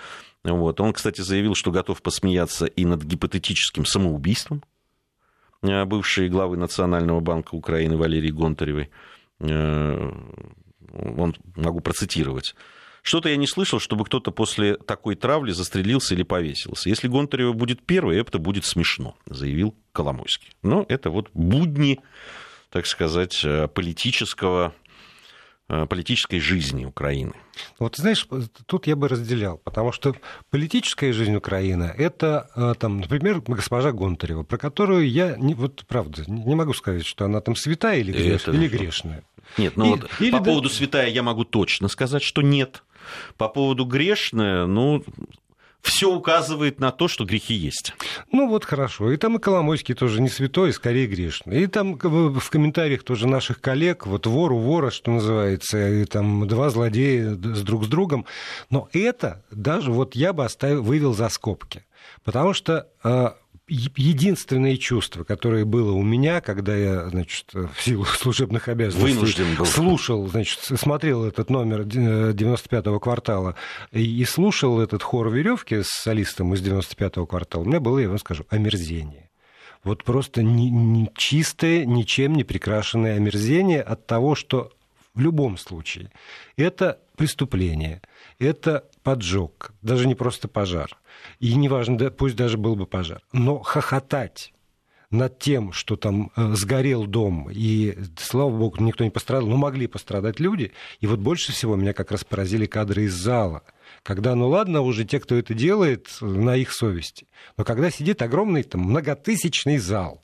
Вот. 0.45 0.81
Он, 0.81 0.93
кстати, 0.93 1.21
заявил, 1.23 1.55
что 1.55 1.71
готов 1.71 2.03
посмеяться 2.03 2.67
и 2.67 2.85
над 2.85 3.03
гипотетическим 3.03 3.85
самоубийством 3.85 4.63
бывшей 5.63 6.29
главы 6.29 6.57
Национального 6.57 7.19
банка 7.19 7.55
Украины 7.55 7.97
Валерии 7.97 8.31
Гонтаревой. 8.31 8.91
Э, 9.41 10.11
он, 10.93 11.37
могу 11.57 11.81
процитировать. 11.81 12.55
Что-то 13.03 13.29
я 13.29 13.37
не 13.37 13.47
слышал, 13.47 13.79
чтобы 13.79 14.05
кто-то 14.05 14.33
после 14.33 14.77
такой 14.77 15.15
травли 15.15 15.53
застрелился 15.53 16.15
или 16.15 16.25
повесился. 16.25 16.89
Если 16.89 17.07
Гонтарева 17.07 17.53
будет 17.53 17.85
первой, 17.87 18.19
это 18.19 18.39
будет 18.39 18.65
смешно, 18.65 19.17
заявил 19.27 19.77
Коломойский. 19.93 20.51
Но 20.63 20.85
это 20.89 21.11
вот 21.11 21.31
будни, 21.33 22.01
так 22.71 22.87
сказать, 22.87 23.45
э, 23.45 23.69
политического 23.69 24.75
политической 25.69 26.39
жизни 26.39 26.85
Украины. 26.85 27.33
Вот 27.79 27.97
знаешь, 27.97 28.27
тут 28.67 28.87
я 28.87 28.95
бы 28.95 29.09
разделял, 29.09 29.59
потому 29.59 29.91
что 29.93 30.15
политическая 30.51 31.13
жизнь 31.13 31.35
Украины 31.35 31.93
это, 31.97 32.49
э, 32.55 32.75
там, 32.79 33.01
например, 33.01 33.41
госпожа 33.41 33.93
Гонтарева, 33.93 34.45
про 34.45 34.59
которую 34.59 35.11
я, 35.11 35.37
не, 35.37 35.55
вот 35.55 35.85
правда, 35.89 36.23
не 36.29 36.55
могу 36.55 36.73
сказать, 36.73 37.05
что 37.05 37.25
она 37.25 37.41
там 37.41 37.57
святая 37.57 37.99
или, 37.99 38.13
греш, 38.13 38.43
это... 38.43 38.53
или 38.53 38.69
грешная. 38.69 39.25
Нет, 39.59 39.77
ну 39.77 39.87
и, 39.87 39.89
вот 39.91 40.11
или 40.21 40.31
по 40.31 40.39
да... 40.39 40.45
поводу 40.45 40.69
святая 40.69 41.09
я 41.09 41.23
могу 41.23 41.45
точно 41.45 41.89
сказать, 41.89 42.23
что 42.23 42.43
нет. 42.43 42.85
По 43.37 43.49
поводу 43.49 43.85
грешная, 43.85 44.67
ну, 44.67 45.05
все 45.87 46.13
указывает 46.13 46.81
на 46.81 46.91
то, 46.91 47.07
что 47.07 47.25
грехи 47.25 47.55
есть. 47.55 47.95
Ну 48.33 48.49
вот 48.49 48.65
хорошо. 48.65 49.13
И 49.13 49.17
там 49.17 49.37
и 49.37 49.39
Коломойский 49.39 49.95
тоже 49.95 50.21
не 50.21 50.29
святой, 50.29 50.73
скорее 50.73 51.07
грешный. 51.07 51.63
И 51.63 51.67
там 51.69 51.97
в 51.97 52.51
комментариях 52.51 53.05
тоже 53.05 53.29
наших 53.29 53.61
коллег, 53.61 54.07
вот 54.07 54.27
вор 54.27 54.53
у 54.53 54.59
вора, 54.59 54.91
что 54.91 55.13
называется, 55.13 55.89
и 55.89 56.05
там 56.05 56.49
два 56.49 56.71
злодея 56.71 57.31
с 57.31 57.63
друг 57.63 57.85
с 57.85 57.87
другом. 57.87 58.27
Но 58.69 58.89
это 58.93 59.45
даже 59.51 59.93
вот 59.93 60.17
я 60.17 60.33
бы 60.33 60.45
оставил, 60.45 60.83
вывел 60.83 61.15
за 61.15 61.29
скобки. 61.29 61.85
Потому 62.25 62.53
что 62.53 62.89
а, 63.03 63.37
единственное 63.69 64.77
чувство, 64.77 65.25
которое 65.25 65.65
было 65.65 65.93
у 65.93 66.03
меня, 66.03 66.41
когда 66.41 66.77
я, 66.77 67.09
значит, 67.09 67.53
в 67.53 67.83
силу 67.83 68.05
служебных 68.05 68.69
обязанностей 68.69 69.65
слушал, 69.65 70.27
значит, 70.29 70.61
смотрел 70.61 71.25
этот 71.25 71.51
номер 71.51 71.81
95-го 71.81 73.01
квартала 73.01 73.57
и 73.91 74.25
слушал 74.25 74.81
этот 74.81 75.03
хор 75.03 75.31
веревки 75.31 75.83
с 75.83 75.89
солистом 75.89 76.55
из 76.55 76.63
95-го 76.63 77.27
квартала, 77.27 77.63
у 77.63 77.67
меня 77.67 77.81
было, 77.81 77.99
я 77.99 78.09
вам 78.09 78.19
скажу, 78.19 78.45
омерзение. 78.51 79.31
Вот 79.83 80.05
просто 80.05 80.43
не, 80.43 80.71
не 80.71 81.11
чистое, 81.17 81.85
ничем 81.85 82.35
не 82.35 82.45
прикрашенное 82.45 83.17
омерзение 83.17 83.83
от 83.83 84.07
того, 84.07 84.35
что 84.35 84.73
в 85.15 85.21
любом 85.21 85.59
случае 85.59 86.11
это 86.57 86.99
преступление, 87.17 88.03
это 88.39 88.85
поджог, 89.03 89.73
даже 89.83 90.07
не 90.07 90.15
просто 90.15 90.47
пожар 90.47 90.97
и 91.39 91.55
неважно, 91.55 92.11
пусть 92.11 92.37
даже 92.37 92.59
был 92.59 92.77
бы 92.77 92.87
пожар, 92.87 93.23
но 93.33 93.59
хохотать 93.61 94.53
над 95.11 95.39
тем, 95.39 95.73
что 95.73 95.97
там 95.97 96.33
э, 96.37 96.55
сгорел 96.55 97.07
дом, 97.07 97.49
и, 97.51 97.97
слава 98.19 98.51
богу, 98.51 98.83
никто 98.83 99.05
не 99.05 99.11
пострадал, 99.11 99.47
но 99.47 99.57
могли 99.57 99.87
пострадать 99.87 100.41
люди. 100.41 100.73
И 101.01 101.07
вот 101.07 101.21
больше 101.21 101.53
всего 101.53 101.77
меня 101.77 101.93
как 101.93 102.11
раз 102.11 102.25
поразили 102.25 102.67
кадры 102.67 103.05
из 103.05 103.15
зала, 103.15 103.63
когда, 104.03 104.35
ну 104.35 104.49
ладно, 104.49 104.81
уже 104.81 105.05
те, 105.05 105.21
кто 105.21 105.37
это 105.37 105.55
делает, 105.55 106.09
на 106.21 106.57
их 106.57 106.73
совести, 106.73 107.29
но 107.57 107.65
когда 107.65 107.91
сидит 107.91 108.23
огромный 108.23 108.63
там 108.63 108.83
многотысячный 108.83 109.79
зал, 109.79 110.23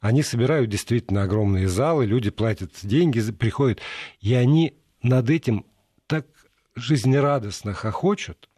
они 0.00 0.22
собирают 0.22 0.68
действительно 0.68 1.22
огромные 1.22 1.68
залы, 1.68 2.04
люди 2.04 2.30
платят 2.30 2.72
деньги, 2.82 3.20
приходят, 3.32 3.80
и 4.20 4.34
они 4.34 4.76
над 5.02 5.30
этим 5.30 5.64
так 6.06 6.26
жизнерадостно 6.74 7.72
хохочут, 7.72 8.50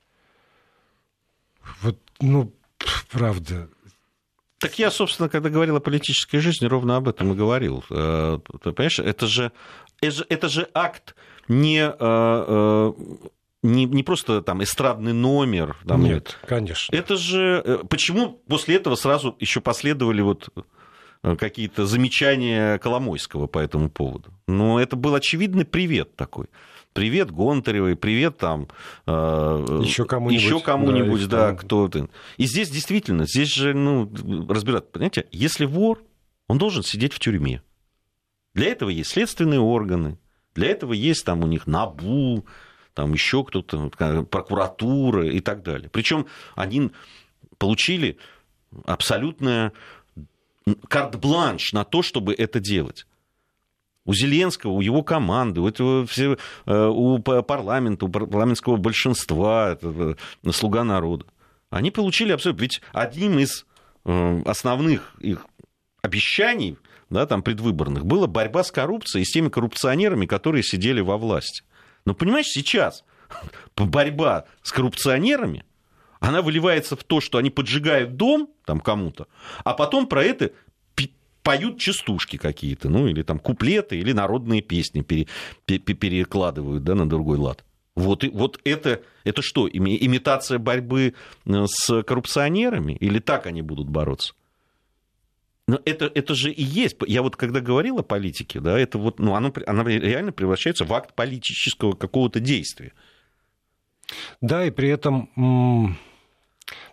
вот, 1.83 1.99
ну, 2.21 2.53
правда. 3.11 3.69
Так 4.59 4.79
я, 4.79 4.91
собственно, 4.91 5.29
когда 5.29 5.51
говорил 5.51 5.77
о 5.77 5.81
политической 5.81 6.39
жизни, 6.39 6.67
ровно 6.67 6.97
об 6.97 7.09
этом 7.09 7.33
и 7.33 7.37
говорил. 7.37 7.85
Э, 7.91 8.39
ты 8.63 8.73
понимаешь, 8.73 8.99
это 8.99 9.27
же, 9.27 9.53
это 10.01 10.49
же 10.49 10.69
акт 10.73 11.15
не 11.47 11.81
э, 11.81 11.95
э, 12.01 12.93
не, 13.63 13.85
не 13.85 14.03
просто 14.03 14.41
там 14.41 14.63
эстрадный 14.63 15.13
номер. 15.13 15.77
Там, 15.87 16.03
нет, 16.03 16.39
конечно. 16.47 16.95
Это 16.95 17.17
же... 17.17 17.81
Почему 17.91 18.41
после 18.49 18.77
этого 18.77 18.95
сразу 18.95 19.37
еще 19.41 19.61
последовали 19.61 20.23
вот 20.23 20.49
какие-то 21.23 21.87
замечания 21.87 22.79
Коломойского 22.79 23.49
по 23.49 23.59
этому 23.59 23.91
поводу. 23.91 24.33
Но 24.47 24.81
это 24.81 24.97
был 24.97 25.15
очевидный 25.15 25.65
привет 25.65 26.17
такой. 26.17 26.47
Привет 26.97 27.31
Гонтаревой, 27.31 27.95
привет 27.95 28.39
там 28.39 28.69
э, 29.07 29.11
еще 29.83 30.07
кому-нибудь, 30.07 30.43
еще 30.43 30.61
кому-нибудь 30.61 31.29
да, 31.29 31.51
да 31.51 31.55
кто 31.55 31.89
то 31.89 32.09
И 32.39 32.47
здесь 32.47 32.71
действительно, 32.71 33.27
здесь 33.27 33.53
же, 33.53 33.75
ну, 33.75 34.11
разбирать, 34.49 34.91
понимаете, 34.91 35.27
если 35.31 35.67
вор, 35.67 36.03
он 36.49 36.57
должен 36.57 36.83
сидеть 36.83 37.13
в 37.13 37.19
тюрьме. 37.19 37.63
Для 38.55 38.69
этого 38.69 38.89
есть 38.89 39.11
следственные 39.11 39.61
органы, 39.61 40.19
для 40.55 40.69
этого 40.69 40.95
есть 40.95 41.27
там 41.27 41.43
у 41.43 41.47
них 41.47 41.67
НАБУ, 41.67 42.47
там 42.95 43.13
еще 43.13 43.45
кто-то, 43.45 43.91
прокуратура 43.91 45.29
и 45.29 45.41
так 45.41 45.63
далее. 45.63 45.91
Причем 45.91 46.25
они 46.55 46.93
получили 47.59 48.17
абсолютное 48.87 49.73
карт-бланш 50.89 51.75
на 51.75 51.85
то, 51.85 52.01
чтобы 52.01 52.33
это 52.33 52.59
делать. 52.59 53.07
У 54.07 54.15
Зеленского, 54.15 54.71
у 54.73 54.81
его 54.81 55.03
команды, 55.03 55.61
у, 55.61 55.69
этого, 55.69 56.07
э, 56.67 56.87
у 56.87 57.19
парламента, 57.19 58.07
у 58.07 58.09
парламентского 58.09 58.77
большинства, 58.77 59.77
э, 59.81 60.15
слуга 60.53 60.85
народа. 60.85 61.27
Они 61.71 61.91
получили 61.91 62.33
абсолютно... 62.33 62.63
Ведь 62.63 62.81
одним 62.93 63.39
из 63.39 63.67
э, 64.05 64.43
основных 64.47 65.15
их 65.21 65.45
обещаний 66.03 66.79
да, 67.11 67.27
там, 67.27 67.43
предвыборных 67.43 68.05
было 68.05 68.27
борьба 68.27 68.65
с 68.65 68.73
коррупцией 68.73 69.23
и 69.23 69.25
с 69.25 69.33
теми 69.33 69.49
коррупционерами, 69.49 70.27
которые 70.27 70.63
сидели 70.63 71.01
во 71.01 71.17
власти. 71.19 71.63
Но 72.05 72.15
понимаешь, 72.15 72.47
сейчас 72.47 73.05
борьба 73.77 74.47
с 74.63 74.73
коррупционерами, 74.73 75.65
она 76.21 76.43
выливается 76.43 76.97
в 76.97 77.05
то, 77.05 77.21
что 77.21 77.39
они 77.39 77.51
поджигают 77.51 78.17
дом 78.17 78.49
там 78.65 78.81
кому-то, 78.81 79.29
а 79.65 79.75
потом 79.75 80.07
про 80.07 80.25
это 80.25 80.53
поют 81.47 81.79
частушки 81.79 82.39
какие-то, 82.39 82.89
ну, 82.89 83.07
или 83.07 83.23
там 83.23 83.39
куплеты, 83.39 83.97
или 83.97 84.11
народные 84.11 84.63
песни 84.63 85.03
пере, 85.03 85.29
перекладывают, 85.65 86.83
да, 86.83 86.97
на 86.97 87.09
другой 87.09 87.39
лад. 87.39 87.65
Вот, 87.95 88.25
вот 88.25 88.61
это, 88.65 89.01
это 89.23 89.43
что, 89.43 89.69
имитация 89.69 90.59
борьбы 90.59 91.15
э, 91.47 91.65
с 91.67 92.03
коррупционерами? 92.03 92.95
Или 92.95 93.21
так 93.21 93.47
они 93.47 93.63
будут 93.63 93.89
бороться? 93.89 94.35
Но 95.69 95.81
это, 95.85 96.11
это 96.13 96.35
же 96.35 96.51
и 96.51 96.65
есть. 96.65 96.97
Я 97.07 97.23
вот 97.23 97.37
когда 97.37 97.61
говорил 97.61 97.99
о 98.01 98.03
политике, 98.03 98.59
да, 98.59 98.77
это 98.77 98.99
вот, 98.99 99.21
ну, 99.21 99.37
оно, 99.37 99.53
оно 99.67 99.89
реально 99.89 100.33
превращается 100.33 100.85
в 100.85 100.93
акт 100.93 101.15
политического 101.15 101.93
какого-то 101.93 102.41
действия. 102.41 102.93
Да, 104.41 104.65
и 104.65 104.71
при 104.71 104.89
этом, 104.89 105.97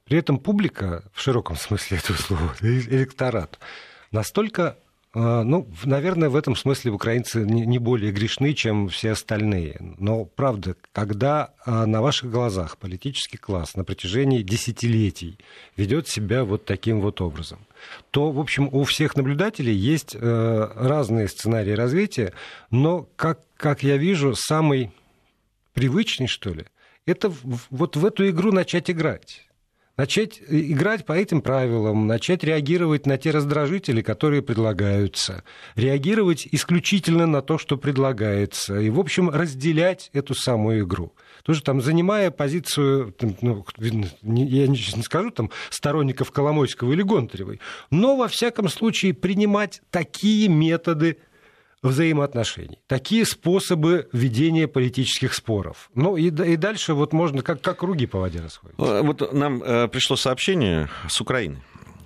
при 0.06 0.20
этом 0.20 0.38
публика, 0.38 1.04
в 1.12 1.22
широком 1.22 1.56
смысле 1.56 1.98
этого 1.98 2.18
слова, 2.18 2.56
электорат, 2.62 3.60
настолько 4.14 4.78
а, 5.16 5.44
ну, 5.44 5.68
наверное, 5.84 6.30
в 6.30 6.36
этом 6.36 6.56
смысле 6.56 6.92
украинцы 6.92 7.42
не 7.42 7.78
более 7.78 8.12
грешны, 8.12 8.54
чем 8.54 8.90
все 8.90 9.12
остальные. 9.12 9.78
Но, 10.00 10.26
правда, 10.26 10.76
когда 10.92 11.54
а, 11.66 11.86
на 11.86 12.02
ваших 12.02 12.32
глазах 12.32 12.78
политический 12.78 13.38
класс 13.38 13.76
на 13.76 13.84
протяжении 13.84 14.42
десятилетий 14.42 15.38
ведет 15.78 16.08
себя 16.08 16.44
вот 16.44 16.66
таким 16.66 17.00
вот 17.00 17.22
образом, 17.22 17.60
то, 18.10 18.32
в 18.32 18.40
общем, 18.40 18.70
у 18.72 18.84
всех 18.86 19.16
наблюдателей 19.16 19.76
есть 19.76 20.16
э, 20.16 20.70
разные 20.76 21.28
сценарии 21.28 21.74
развития, 21.74 22.34
но, 22.72 23.08
как, 23.18 23.42
как 23.58 23.84
я 23.84 23.98
вижу, 23.98 24.36
самый 24.36 24.92
привычный, 25.74 26.28
что 26.28 26.52
ли, 26.52 26.66
это 27.06 27.32
вот 27.70 27.98
в 27.98 28.06
эту 28.06 28.28
игру 28.30 28.54
начать 28.54 28.90
играть 28.90 29.46
начать 29.98 30.42
э, 30.42 30.60
играть 30.60 31.06
по 31.06 31.14
этим 31.14 31.42
правилам, 31.42 32.08
начать 32.08 32.44
реагировать 32.44 33.06
на 33.06 33.18
те 33.18 33.32
раздражители, 33.32 34.02
которые 34.02 34.42
предлагаются, 34.42 35.44
реагировать 35.76 36.48
исключительно 36.52 37.26
на 37.26 37.42
то, 37.42 37.58
что 37.58 37.78
предлагается, 37.78 38.80
и, 38.80 38.90
в 38.90 39.00
общем, 39.00 39.30
разделять 39.30 40.10
эту 40.14 40.34
самую 40.34 40.86
игру. 40.86 41.14
Тоже 41.44 41.62
там, 41.62 41.82
занимая 41.82 42.32
позицию, 42.32 43.14
ну, 43.42 43.66
я 44.22 44.68
не 44.68 45.04
скажу, 45.04 45.30
там, 45.32 45.52
сторонников 45.70 46.32
Коломойского 46.32 46.94
или 46.94 47.02
Гонтаревой, 47.02 47.60
но, 47.92 48.16
во 48.16 48.28
всяком 48.28 48.70
случае, 48.70 49.14
принимать 49.14 49.82
такие 49.92 50.48
методы 50.48 51.18
взаимоотношений, 51.84 52.80
такие 52.88 53.26
способы 53.26 54.10
ведения 54.14 54.68
политических 54.68 55.34
споров. 55.34 55.92
Ну 55.94 56.18
и, 56.18 56.28
и 56.28 56.56
дальше 56.56 56.94
вот 56.94 57.14
можно 57.14 57.44
как, 57.44 57.62
как 57.62 57.80
круги 57.80 58.08
по 58.08 58.20
воде 58.20 58.42
расходить. 58.42 58.80
Э, 58.80 59.02
вот 59.02 59.34
нам 59.34 59.62
э, 59.62 59.88
пришло 59.90 60.16
сообщение 60.16 60.90
с 61.08 61.22
Украины. 61.22 61.62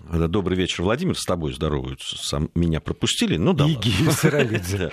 Добрый 0.10 0.58
вечер, 0.58 0.84
Владимир, 0.84 1.17
с 1.17 1.25
тобой 1.25 1.54
здороваются. 1.54 2.15
Сам 2.17 2.49
меня 2.56 2.80
пропустили, 2.80 3.36
ну 3.36 3.54
да. 3.54 3.67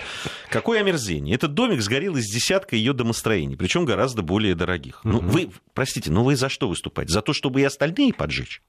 Какое 0.49 0.81
омерзение. 0.81 1.35
Этот 1.35 1.53
домик 1.53 1.81
сгорел 1.81 2.17
из 2.17 2.25
десятка 2.25 2.75
ее 2.75 2.91
домостроений, 2.91 3.55
причем 3.55 3.85
гораздо 3.85 4.23
более 4.23 4.55
дорогих. 4.55 4.99
Ну, 5.03 5.19
вы, 5.19 5.51
простите, 5.73 6.11
но 6.11 6.23
вы 6.23 6.35
за 6.35 6.49
что 6.49 6.67
выступаете? 6.67 7.13
За 7.13 7.21
то, 7.21 7.31
чтобы 7.31 7.61
и 7.61 7.63
остальные 7.63 8.13
поджечь? 8.13 8.61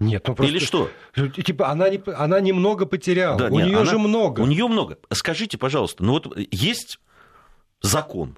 Нет, 0.00 0.26
ну 0.26 0.34
просто... 0.34 0.50
Или 0.50 0.64
что? 0.64 0.90
Типа 1.14 1.68
она, 1.68 1.90
не, 1.90 2.02
она 2.06 2.40
немного 2.40 2.86
потеряла. 2.86 3.38
Да, 3.38 3.46
у 3.48 3.60
нее 3.60 3.84
же 3.84 3.98
много. 3.98 4.40
У 4.40 4.46
нее 4.46 4.66
много. 4.66 4.98
Скажите, 5.12 5.58
пожалуйста, 5.58 6.02
ну 6.02 6.12
вот 6.12 6.36
есть 6.50 6.98
закон, 7.82 8.36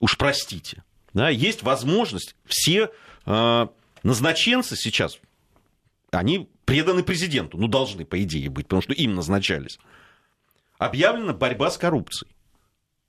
уж 0.00 0.16
простите, 0.16 0.82
да, 1.12 1.28
есть 1.28 1.62
возможность, 1.62 2.34
все 2.46 2.90
э, 3.26 3.66
назначенцы 4.02 4.76
сейчас, 4.76 5.18
они 6.10 6.48
преданы 6.64 7.02
президенту, 7.02 7.58
ну 7.58 7.68
должны, 7.68 8.06
по 8.06 8.22
идее, 8.22 8.48
быть, 8.48 8.66
потому 8.66 8.80
что 8.80 8.94
им 8.94 9.14
назначались. 9.14 9.78
Объявлена 10.78 11.34
борьба 11.34 11.70
с 11.70 11.76
коррупцией. 11.76 12.30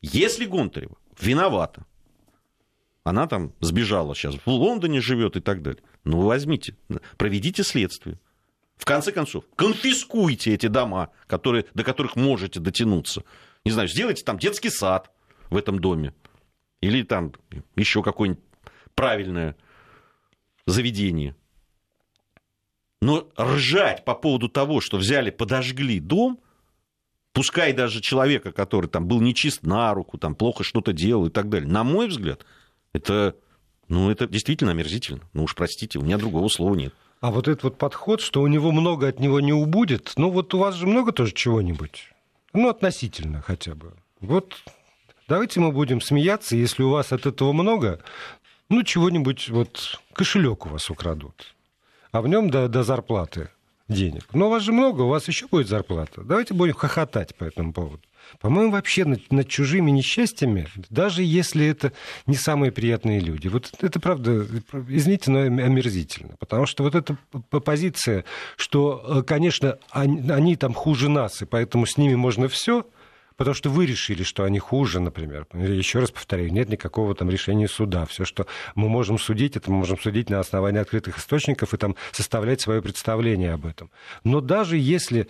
Если 0.01 0.45
Гонтарева 0.45 0.97
виновата, 1.19 1.85
она 3.09 3.27
там 3.27 3.53
сбежала 3.59 4.15
сейчас, 4.15 4.35
в 4.35 4.49
Лондоне 4.49 5.01
живет 5.01 5.35
и 5.35 5.39
так 5.39 5.61
далее. 5.61 5.81
Ну, 6.03 6.21
возьмите, 6.21 6.75
проведите 7.17 7.63
следствие. 7.63 8.19
В 8.77 8.85
конце 8.85 9.11
концов, 9.11 9.43
конфискуйте 9.55 10.53
эти 10.53 10.67
дома, 10.67 11.09
которые, 11.27 11.65
до 11.73 11.83
которых 11.83 12.15
можете 12.15 12.59
дотянуться. 12.59 13.23
Не 13.65 13.71
знаю, 13.71 13.89
сделайте 13.89 14.23
там 14.23 14.39
детский 14.39 14.69
сад 14.69 15.11
в 15.49 15.57
этом 15.57 15.79
доме. 15.79 16.13
Или 16.81 17.03
там 17.03 17.33
еще 17.75 18.01
какое-нибудь 18.01 18.43
правильное 18.95 19.57
заведение. 20.65 21.35
Но 23.01 23.29
ржать 23.39 24.05
по 24.05 24.15
поводу 24.15 24.49
того, 24.49 24.81
что 24.81 24.97
взяли, 24.97 25.29
подожгли 25.29 25.99
дом, 25.99 26.39
пускай 27.33 27.73
даже 27.73 28.01
человека, 28.01 28.51
который 28.51 28.87
там 28.89 29.07
был 29.07 29.19
нечист 29.19 29.63
на 29.63 29.93
руку, 29.93 30.17
там 30.17 30.35
плохо 30.35 30.63
что-то 30.63 30.93
делал 30.93 31.27
и 31.27 31.29
так 31.29 31.49
далее, 31.49 31.69
на 31.69 31.83
мой 31.83 32.07
взгляд, 32.07 32.45
это 32.93 33.35
ну, 33.89 34.11
это 34.11 34.27
действительно 34.27 34.71
омерзительно. 34.71 35.21
Ну 35.33 35.43
уж 35.43 35.55
простите, 35.55 35.99
у 35.99 36.03
меня 36.03 36.17
другого 36.17 36.47
слова 36.47 36.75
нет. 36.75 36.93
А 37.21 37.31
вот 37.31 37.47
этот 37.47 37.63
вот 37.63 37.77
подход, 37.77 38.21
что 38.21 38.41
у 38.41 38.47
него 38.47 38.71
много 38.71 39.07
от 39.07 39.19
него 39.19 39.41
не 39.41 39.51
убудет, 39.51 40.13
ну 40.15 40.29
вот 40.29 40.53
у 40.53 40.59
вас 40.59 40.75
же 40.75 40.87
много 40.87 41.11
тоже 41.11 41.33
чего-нибудь. 41.33 42.11
Ну, 42.53 42.69
относительно 42.69 43.41
хотя 43.41 43.75
бы. 43.75 43.93
Вот 44.21 44.55
давайте 45.27 45.59
мы 45.59 45.71
будем 45.71 46.01
смеяться, 46.01 46.55
если 46.55 46.83
у 46.83 46.89
вас 46.89 47.11
от 47.11 47.25
этого 47.25 47.51
много, 47.51 47.99
ну, 48.69 48.83
чего-нибудь, 48.83 49.49
вот 49.49 49.99
кошелек 50.13 50.65
у 50.65 50.69
вас 50.69 50.89
украдут, 50.89 51.55
а 52.11 52.21
в 52.21 52.27
нем 52.27 52.49
до, 52.49 52.69
до 52.69 52.83
зарплаты 52.83 53.49
денег. 53.87 54.25
Но 54.33 54.47
у 54.47 54.49
вас 54.49 54.63
же 54.63 54.71
много, 54.71 55.01
у 55.01 55.09
вас 55.09 55.27
еще 55.27 55.47
будет 55.47 55.67
зарплата. 55.67 56.21
Давайте 56.21 56.53
будем 56.53 56.73
хохотать 56.73 57.35
по 57.35 57.43
этому 57.43 57.73
поводу. 57.73 58.01
По-моему, 58.39 58.71
вообще 58.71 59.05
над, 59.05 59.31
над 59.31 59.47
чужими 59.47 59.91
несчастьями, 59.91 60.67
даже 60.89 61.23
если 61.23 61.65
это 61.65 61.93
не 62.25 62.35
самые 62.35 62.71
приятные 62.71 63.19
люди. 63.19 63.47
Вот 63.47 63.71
это 63.81 63.99
правда, 63.99 64.45
извините, 64.87 65.31
но 65.31 65.39
омерзительно. 65.39 66.35
Потому 66.39 66.65
что 66.65 66.83
вот 66.83 66.95
эта 66.95 67.17
позиция, 67.59 68.25
что, 68.55 69.19
э, 69.19 69.23
конечно, 69.23 69.77
они, 69.91 70.29
они 70.29 70.55
там 70.55 70.73
хуже 70.73 71.09
нас, 71.09 71.41
и 71.41 71.45
поэтому 71.45 71.85
с 71.85 71.97
ними 71.97 72.15
можно 72.15 72.47
все, 72.47 72.85
потому 73.39 73.55
что 73.55 73.69
вы 73.69 73.85
решили, 73.85 74.23
что 74.23 74.43
они 74.43 74.59
хуже, 74.59 74.99
например. 74.99 75.47
Еще 75.53 75.99
раз 75.99 76.11
повторяю, 76.11 76.51
нет 76.51 76.67
никакого 76.67 77.15
там 77.15 77.29
решения 77.29 77.69
суда. 77.69 78.05
Все, 78.05 78.25
что 78.25 78.45
мы 78.75 78.89
можем 78.89 79.17
судить, 79.17 79.55
это 79.55 79.71
мы 79.71 79.77
можем 79.77 79.97
судить 79.97 80.29
на 80.29 80.41
основании 80.41 80.81
открытых 80.81 81.17
источников 81.17 81.73
и 81.73 81.77
там 81.77 81.95
составлять 82.11 82.59
свое 82.59 82.81
представление 82.81 83.53
об 83.53 83.65
этом. 83.65 83.91
Но 84.25 84.41
даже 84.41 84.77
если 84.77 85.29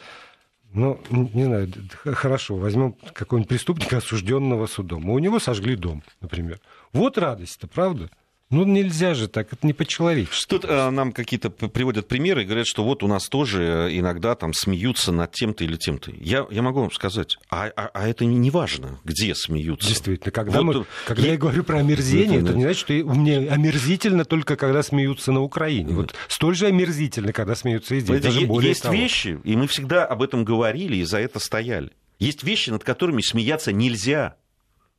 ну, 0.73 0.99
не 1.09 1.45
знаю, 1.45 1.71
хорошо, 2.03 2.55
возьмем 2.55 2.93
какого-нибудь 3.13 3.49
преступника, 3.49 3.97
осужденного 3.97 4.67
судом. 4.67 5.09
У 5.09 5.19
него 5.19 5.39
сожгли 5.39 5.75
дом, 5.75 6.03
например. 6.21 6.59
Вот 6.93 7.17
радость-то, 7.17 7.67
правда? 7.67 8.09
Ну, 8.51 8.65
нельзя 8.65 9.13
же 9.13 9.27
так, 9.27 9.53
это 9.53 9.67
не 9.67 9.73
по-человечески. 9.73 10.49
Тут 10.49 10.65
э, 10.65 10.89
нам 10.89 11.11
какие-то 11.11 11.51
приводят 11.51 12.07
примеры 12.07 12.41
и 12.41 12.45
говорят, 12.45 12.65
что 12.65 12.83
вот 12.83 13.03
у 13.03 13.07
нас 13.07 13.29
тоже 13.29 13.89
иногда 13.91 14.33
там 14.33 14.53
смеются 14.55 15.11
над 15.11 15.31
тем-то 15.33 15.63
или 15.63 15.75
тем-то. 15.75 16.11
Я, 16.19 16.47
я 16.49 16.63
могу 16.63 16.79
вам 16.79 16.91
сказать, 16.91 17.37
а, 17.51 17.65
а, 17.75 17.91
а 17.93 18.07
это 18.07 18.25
не 18.25 18.49
важно, 18.49 18.99
где 19.05 19.35
смеются. 19.35 19.87
Действительно, 19.87 20.31
когда, 20.31 20.63
вот, 20.63 20.75
мы, 20.75 20.85
когда 21.05 21.27
я... 21.27 21.33
я 21.33 21.37
говорю 21.37 21.63
про 21.63 21.77
омерзение, 21.77 22.39
это, 22.39 22.47
это 22.47 22.55
не 22.55 22.63
значит, 22.63 22.79
что 22.79 22.93
мне 22.93 23.37
омерзительно 23.37 24.25
только 24.25 24.55
когда 24.55 24.81
смеются 24.81 25.31
на 25.31 25.41
Украине. 25.41 25.93
Вот 25.93 26.15
столь 26.27 26.55
же 26.55 26.65
омерзительно, 26.65 27.33
когда 27.33 27.53
смеются 27.53 27.93
и 27.93 27.99
здесь. 27.99 28.17
Это 28.17 28.29
даже 28.29 28.47
более 28.47 28.69
есть 28.69 28.81
того. 28.81 28.95
вещи, 28.95 29.39
и 29.43 29.55
мы 29.55 29.67
всегда 29.67 30.07
об 30.07 30.23
этом 30.23 30.43
говорили 30.43 30.95
и 30.97 31.03
за 31.03 31.19
это 31.19 31.37
стояли. 31.37 31.91
Есть 32.17 32.43
вещи, 32.43 32.71
над 32.71 32.83
которыми 32.83 33.21
смеяться 33.21 33.71
нельзя. 33.71 34.37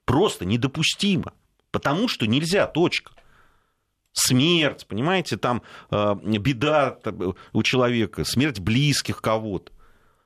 Просто 0.05 0.45
недопустимо. 0.45 1.33
Потому 1.73 2.07
что 2.07 2.29
нельзя, 2.29 2.69
точка 2.69 3.13
смерть, 4.13 4.87
понимаете, 4.87 5.37
там 5.37 5.63
э, 5.91 6.15
беда 6.23 6.91
там, 6.91 7.35
у 7.53 7.63
человека, 7.63 8.25
смерть 8.25 8.61
близких 8.61 9.21
кого-то. 9.21 9.73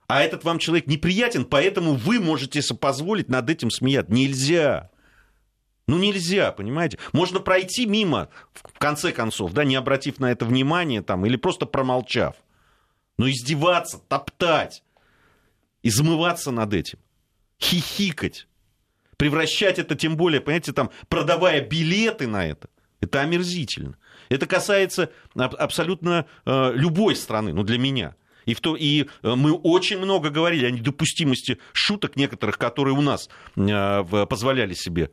А 0.07 0.23
этот 0.23 0.44
вам 0.44 0.59
человек 0.59 0.87
неприятен, 0.87 1.44
поэтому 1.44 1.94
вы 1.94 2.20
можете 2.20 2.61
себе 2.62 2.79
позволить 2.79 3.29
над 3.29 3.49
этим 3.49 3.70
смеяться. 3.70 4.12
Нельзя. 4.12 4.90
Ну, 5.87 5.99
нельзя, 5.99 6.53
понимаете? 6.53 6.99
Можно 7.12 7.40
пройти 7.40 7.87
мимо, 7.87 8.29
в 8.53 8.79
конце 8.79 9.12
концов, 9.12 9.53
да, 9.53 9.64
не 9.64 9.77
обратив 9.77 10.18
на 10.18 10.31
это 10.31 10.44
внимания 10.44 11.03
там, 11.03 11.27
или 11.27 11.37
просто 11.37 11.66
промолчав. 11.66 12.37
Но 13.18 13.29
издеваться, 13.29 13.99
топтать, 14.09 14.83
измываться 15.83 16.51
над 16.51 16.73
этим, 16.73 16.99
хихикать, 17.61 18.49
превращать 19.16 19.79
это, 19.79 19.94
тем 19.94 20.16
более, 20.16 20.40
понимаете, 20.40 20.73
там, 20.73 20.90
продавая 21.09 21.61
билеты 21.61 22.27
на 22.27 22.47
это, 22.47 22.68
это 23.04 23.20
омерзительно. 23.20 23.96
Это 24.28 24.46
касается 24.46 25.10
абсолютно 25.34 26.26
э, 26.44 26.72
любой 26.74 27.16
страны, 27.16 27.52
ну, 27.52 27.62
для 27.62 27.78
меня. 27.78 28.14
И, 28.46 28.54
в 28.54 28.60
то, 28.60 28.76
и 28.76 29.04
э, 29.04 29.34
мы 29.34 29.52
очень 29.52 29.98
много 29.98 30.30
говорили 30.30 30.66
о 30.66 30.70
недопустимости 30.70 31.58
шуток 31.72 32.16
некоторых, 32.16 32.58
которые 32.58 32.94
у 32.94 33.00
нас 33.00 33.28
э, 33.56 34.26
позволяли 34.28 34.74
себе 34.74 35.10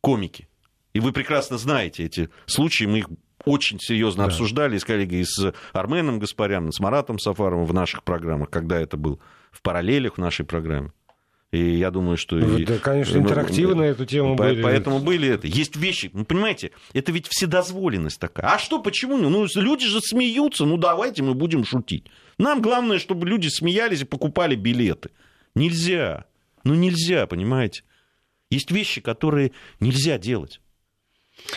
комики. 0.00 0.48
И 0.92 1.00
вы 1.00 1.12
прекрасно 1.12 1.58
знаете 1.58 2.04
эти 2.04 2.30
случаи, 2.46 2.84
мы 2.84 2.98
их 2.98 3.08
очень 3.44 3.78
серьезно 3.78 4.24
да. 4.24 4.30
обсуждали 4.30 4.78
с 4.78 4.84
коллегой, 4.84 5.24
с 5.24 5.54
Арменом 5.72 6.18
Гаспаряном, 6.18 6.72
с 6.72 6.80
Маратом 6.80 7.18
Сафаровым 7.18 7.66
в 7.66 7.74
наших 7.74 8.02
программах, 8.04 8.50
когда 8.50 8.80
это 8.80 8.96
был 8.96 9.20
в 9.50 9.62
параллелях 9.62 10.14
в 10.14 10.18
нашей 10.18 10.44
программе. 10.44 10.92
И 11.50 11.76
я 11.76 11.90
думаю, 11.90 12.18
что... 12.18 12.36
Ну, 12.36 12.58
да, 12.64 12.78
конечно, 12.78 13.18
ну, 13.18 13.24
интерактивы 13.24 13.74
на 13.74 13.82
эту 13.82 14.04
тему 14.04 14.36
по, 14.36 14.44
были. 14.44 14.62
Поэтому 14.62 14.98
были 14.98 15.28
это. 15.28 15.46
Есть 15.46 15.76
вещи, 15.76 16.10
ну, 16.12 16.26
понимаете, 16.26 16.72
это 16.92 17.10
ведь 17.10 17.26
вседозволенность 17.26 18.20
такая. 18.20 18.46
А 18.52 18.58
что, 18.58 18.82
почему? 18.82 19.16
Ну, 19.16 19.46
люди 19.54 19.86
же 19.86 20.00
смеются, 20.02 20.66
ну, 20.66 20.76
давайте 20.76 21.22
мы 21.22 21.32
будем 21.32 21.64
шутить. 21.64 22.04
Нам 22.36 22.60
главное, 22.60 22.98
чтобы 22.98 23.26
люди 23.26 23.48
смеялись 23.48 24.02
и 24.02 24.04
покупали 24.04 24.56
билеты. 24.56 25.10
Нельзя. 25.54 26.26
Ну, 26.64 26.74
нельзя, 26.74 27.26
понимаете. 27.26 27.82
Есть 28.50 28.70
вещи, 28.70 29.00
которые 29.00 29.52
нельзя 29.80 30.18
делать. 30.18 30.60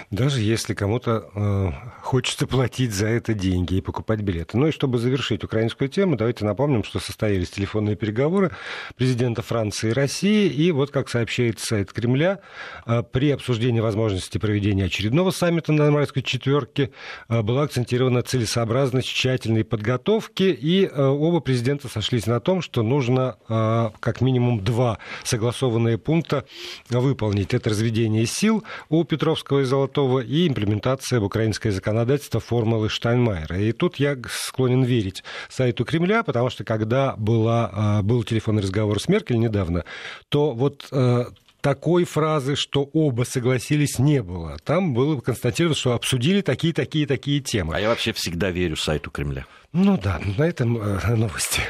Даже 0.09 0.41
если 0.41 0.73
кому-то 0.73 1.29
э, 1.33 1.71
хочется 2.01 2.47
платить 2.47 2.93
за 2.93 3.07
это 3.07 3.33
деньги 3.33 3.75
и 3.75 3.81
покупать 3.81 4.21
билеты. 4.21 4.57
Ну 4.57 4.67
и 4.67 4.71
чтобы 4.71 4.97
завершить 4.97 5.43
украинскую 5.43 5.89
тему, 5.89 6.15
давайте 6.15 6.45
напомним, 6.45 6.83
что 6.83 6.99
состоялись 6.99 7.49
телефонные 7.49 7.95
переговоры 7.95 8.51
президента 8.95 9.41
Франции 9.41 9.89
и 9.89 9.93
России. 9.93 10.47
И 10.49 10.71
вот, 10.71 10.91
как 10.91 11.09
сообщает 11.09 11.59
сайт 11.59 11.91
Кремля, 11.91 12.39
э, 12.85 13.03
при 13.03 13.31
обсуждении 13.31 13.79
возможности 13.79 14.37
проведения 14.37 14.85
очередного 14.85 15.31
саммита 15.31 15.71
на 15.71 15.83
Нормандской 15.83 16.23
четверке 16.23 16.91
э, 17.27 17.41
была 17.41 17.63
акцентирована 17.63 18.21
целесообразность 18.21 19.07
тщательной 19.07 19.63
подготовки. 19.63 20.43
И 20.43 20.85
э, 20.85 21.03
оба 21.03 21.39
президента 21.39 21.87
сошлись 21.87 22.27
на 22.27 22.39
том, 22.39 22.61
что 22.61 22.83
нужно 22.83 23.37
э, 23.49 23.89
как 23.99 24.21
минимум 24.21 24.63
два 24.63 24.99
согласованные 25.23 25.97
пункта 25.97 26.45
выполнить. 26.89 27.53
Это 27.53 27.69
разведение 27.69 28.25
сил 28.25 28.63
у 28.89 29.03
Петровского 29.03 29.61
и 29.61 29.63
Золотого 29.71 30.19
и 30.19 30.49
имплементация 30.49 31.21
в 31.21 31.23
украинское 31.23 31.71
законодательство 31.71 32.41
формулы 32.41 32.89
Штайнмайера. 32.89 33.57
И 33.57 33.71
тут 33.71 33.95
я 33.95 34.17
склонен 34.29 34.83
верить 34.83 35.23
сайту 35.47 35.85
Кремля, 35.85 36.23
потому 36.23 36.49
что 36.49 36.65
когда 36.65 37.15
была, 37.15 37.69
а, 37.71 38.01
был 38.01 38.25
телефонный 38.25 38.63
разговор 38.63 38.99
с 38.99 39.07
Меркель 39.07 39.39
недавно, 39.39 39.85
то 40.27 40.51
вот 40.51 40.89
э, 40.91 41.23
такой 41.61 42.03
фразы, 42.03 42.57
что 42.57 42.89
оба 42.91 43.23
согласились, 43.23 43.97
не 43.97 44.21
было. 44.21 44.57
Там 44.65 44.93
было 44.93 45.21
констатировано, 45.21 45.77
что 45.77 45.93
обсудили 45.93 46.41
такие, 46.41 46.73
такие, 46.73 47.07
такие 47.07 47.39
темы. 47.39 47.73
А 47.73 47.79
я 47.79 47.87
вообще 47.87 48.11
всегда 48.11 48.51
верю 48.51 48.75
сайту 48.75 49.09
Кремля. 49.09 49.45
Ну 49.71 49.97
да, 49.97 50.19
на 50.37 50.43
этом 50.43 50.77
э, 50.77 51.15
новости. 51.15 51.61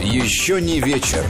Еще 0.00 0.58
не 0.62 0.80
вечер. 0.80 1.22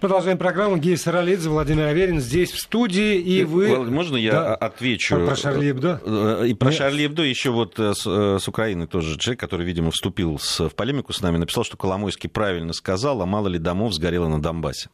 Продолжаем 0.00 0.36
программу. 0.36 0.76
Гея 0.76 0.98
Саралидзе, 0.98 1.48
Владимир 1.48 1.84
Аверин 1.84 2.20
здесь 2.20 2.52
в 2.52 2.58
студии. 2.58 3.18
И 3.18 3.44
вы... 3.44 3.82
Можно 3.90 4.16
я 4.16 4.32
да. 4.32 4.54
отвечу? 4.54 5.16
Про 5.16 5.34
Шарли 5.34 5.70
Эбдо? 5.70 6.02
Э, 6.04 6.44
и 6.46 6.52
про 6.52 6.68
Нет. 6.68 6.76
Шарли 6.76 7.06
Эбдо 7.06 7.22
еще 7.22 7.48
вот 7.48 7.78
э, 7.78 7.94
с, 7.94 8.06
э, 8.06 8.38
с 8.38 8.46
Украины 8.46 8.86
тоже 8.86 9.16
человек, 9.16 9.40
который, 9.40 9.64
видимо, 9.64 9.90
вступил 9.90 10.38
с, 10.38 10.68
в 10.68 10.74
полемику 10.74 11.14
с 11.14 11.22
нами, 11.22 11.38
написал, 11.38 11.64
что 11.64 11.78
Коломойский 11.78 12.28
правильно 12.28 12.74
сказал, 12.74 13.22
а 13.22 13.26
мало 13.26 13.48
ли 13.48 13.58
домов 13.58 13.94
сгорело 13.94 14.28
на 14.28 14.40
Донбассе. 14.40 14.90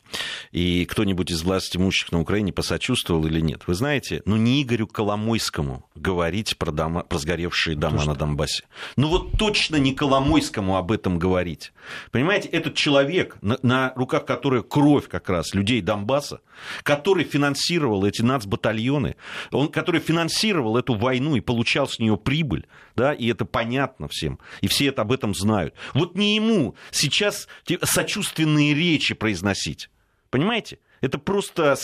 И 0.53 0.85
кто-нибудь 0.85 1.33
из 1.33 1.43
власти 1.43 1.79
имущих 1.79 2.13
на 2.13 2.21
Украине 2.21 2.53
посочувствовал 2.53 3.27
или 3.27 3.41
нет? 3.41 3.63
Вы 3.67 3.75
знаете, 3.75 4.23
ну 4.25 4.37
не 4.37 4.63
Игорю 4.63 4.87
Коломойскому 4.87 5.85
говорить 5.97 6.57
про, 6.59 6.71
дома, 6.71 7.03
про 7.03 7.19
сгоревшие 7.19 7.77
дома 7.77 7.97
точно. 7.97 8.13
на 8.13 8.19
Донбассе. 8.19 8.65
Ну 8.97 9.09
вот 9.09 9.33
точно 9.37 9.77
не 9.77 9.95
Коломойскому 9.95 10.77
об 10.77 10.93
этом 10.93 11.19
говорить. 11.19 11.73
Понимаете, 12.13 12.49
этот 12.51 12.75
человек, 12.75 13.37
на, 13.43 13.59
на 13.63 13.93
руках 13.97 14.25
которого 14.27 14.63
кровь 14.63 15.02
кровь 15.03 15.09
как 15.09 15.29
раз 15.29 15.55
людей 15.55 15.81
Донбасса, 15.81 16.41
который 16.83 17.25
финансировал 17.25 18.05
эти 18.05 18.23
нацбатальоны, 18.23 19.17
он, 19.51 19.69
который 19.69 20.01
финансировал 20.01 20.77
эту 20.77 20.95
войну 20.95 21.37
и 21.37 21.41
получал 21.41 21.89
с 21.89 21.99
нее 21.99 22.17
прибыль, 22.17 22.67
да, 22.97 23.13
и 23.13 23.31
это 23.31 23.45
понятно 23.45 24.09
всем, 24.09 24.39
и 24.61 24.69
все 24.69 24.87
это 24.87 25.03
об 25.03 25.13
этом 25.13 25.35
знают. 25.35 25.75
Вот 25.95 26.17
не 26.17 26.37
ему 26.37 26.75
сейчас 26.91 27.49
сочувственные 27.83 28.75
речи 28.75 29.15
произносить, 29.15 29.91
понимаете? 30.31 30.79
Это 31.01 31.19
просто 31.19 31.75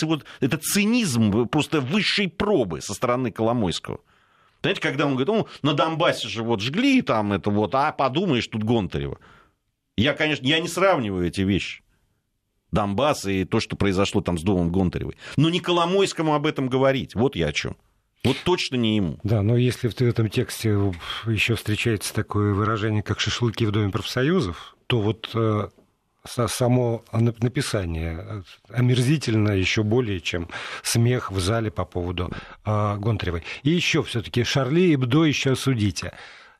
это 0.40 0.58
цинизм 0.58 1.48
просто 1.48 1.80
высшей 1.80 2.28
пробы 2.28 2.80
со 2.80 2.94
стороны 2.94 3.32
Коломойского. 3.32 3.98
Знаете, 4.62 4.80
когда 4.80 5.06
он 5.06 5.16
говорит, 5.16 5.28
ну, 5.28 5.48
на 5.62 5.74
Донбассе 5.74 6.28
же 6.28 6.42
вот 6.42 6.60
жгли 6.60 7.02
там 7.02 7.32
это 7.32 7.50
вот, 7.50 7.74
а 7.74 7.92
подумаешь, 7.92 8.46
тут 8.46 8.62
Гонтарева. 8.62 9.18
Я, 9.96 10.14
конечно, 10.14 10.46
я 10.46 10.60
не 10.60 10.68
сравниваю 10.68 11.26
эти 11.26 11.40
вещи. 11.40 11.82
Донбасс 12.72 13.26
и 13.26 13.44
то, 13.44 13.60
что 13.60 13.76
произошло 13.76 14.20
там 14.20 14.38
с 14.38 14.42
домом 14.42 14.70
Гонтаревой. 14.70 15.16
Но 15.36 15.50
не 15.50 15.60
Коломойскому 15.60 16.34
об 16.34 16.46
этом 16.46 16.68
говорить. 16.68 17.14
Вот 17.14 17.36
я 17.36 17.48
о 17.48 17.52
чем. 17.52 17.76
Вот 18.24 18.36
точно 18.44 18.76
не 18.76 18.96
ему. 18.96 19.18
Да, 19.22 19.42
но 19.42 19.56
если 19.56 19.88
в 19.88 20.00
этом 20.00 20.28
тексте 20.28 20.70
еще 21.26 21.54
встречается 21.54 22.12
такое 22.12 22.52
выражение, 22.52 23.02
как 23.02 23.20
шашлыки 23.20 23.64
в 23.64 23.70
Доме 23.70 23.90
профсоюзов, 23.90 24.76
то 24.86 25.00
вот 25.00 25.30
э, 25.34 25.68
само 26.24 27.04
написание 27.12 28.42
омерзительно 28.68 29.50
еще 29.50 29.82
более, 29.82 30.20
чем 30.20 30.48
смех 30.82 31.30
в 31.30 31.38
зале 31.40 31.70
по 31.70 31.84
поводу 31.84 32.30
э, 32.64 32.96
Гонтаревой. 32.98 33.44
И 33.62 33.70
еще 33.70 34.02
все-таки 34.02 34.44
Шарли 34.44 34.82
и 34.82 34.96
Бдо 34.96 35.24
еще 35.24 35.54
судите. 35.54 36.12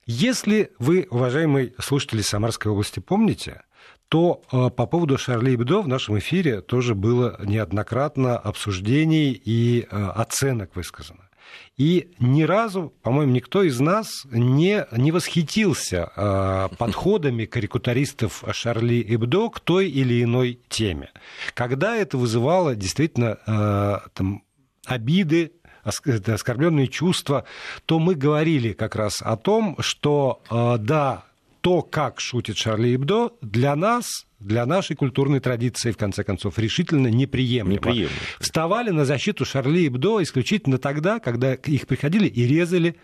Если 0.07 0.73
вы, 0.79 1.07
уважаемые 1.11 1.75
слушатели 1.79 2.23
Самарской 2.23 2.73
области, 2.73 3.01
помните, 3.01 3.63
то 4.09 4.43
э, 4.51 4.71
по 4.71 4.87
поводу 4.87 5.19
Шарли 5.19 5.55
Эбдо 5.55 5.83
в 5.83 5.89
нашем 5.89 6.19
эфире 6.19 6.61
тоже 6.61 6.95
было 6.95 7.39
неоднократно 7.45 8.39
обсуждений 8.39 9.33
и 9.33 9.87
э, 9.91 10.07
оценок 10.15 10.77
высказано. 10.77 11.29
И 11.77 12.11
ни 12.19 12.43
разу, 12.43 12.93
по-моему, 13.03 13.33
никто 13.33 13.63
из 13.63 13.79
нас 13.81 14.25
не, 14.31 14.87
не 14.93 15.13
восхитился 15.13 16.11
э, 16.15 16.69
подходами 16.77 17.45
карикатуристов 17.45 18.45
Шарли 18.53 19.05
Эбдо 19.09 19.49
к 19.49 19.61
той 19.61 19.89
или 19.89 20.23
иной 20.23 20.59
теме. 20.69 21.11
Когда 21.55 21.97
это 21.97 22.19
вызывало 22.19 22.75
действительно 22.75 23.39
э, 23.47 23.99
там, 24.15 24.43
обиды, 24.87 25.53
оскорбленные 25.85 26.89
чувства, 26.89 27.45
то 27.87 27.99
мы 27.99 28.15
говорили 28.15 28.73
как 28.73 28.97
раз 28.97 29.23
о 29.23 29.37
том, 29.37 29.77
что 29.79 30.43
э, 30.51 30.77
да, 30.79 31.25
то, 31.69 31.83
как 31.83 32.19
шутит 32.19 32.57
Шарли 32.57 32.95
Эбдо, 32.95 33.35
для 33.43 33.77
нас 33.77 34.27
для 34.41 34.67
нашей 34.67 34.95
культурной 34.95 35.41
традиции, 35.41 35.91
в 35.91 35.97
конце 35.97 36.23
концов, 36.23 36.59
решительно 36.59 37.09
неприемлемо. 37.09 37.75
Неприемлемо. 37.75 38.17
Вставали 38.39 38.91
на 38.91 39.05
защиту 39.05 39.45
Шарли 39.45 39.81
и 39.81 39.89
Бдо 39.89 40.23
исключительно 40.23 40.79
тогда, 40.79 41.19
когда 41.19 41.55
их 41.55 41.87
приходили 41.87 42.27
и 42.29 42.47
резали, 42.47 42.97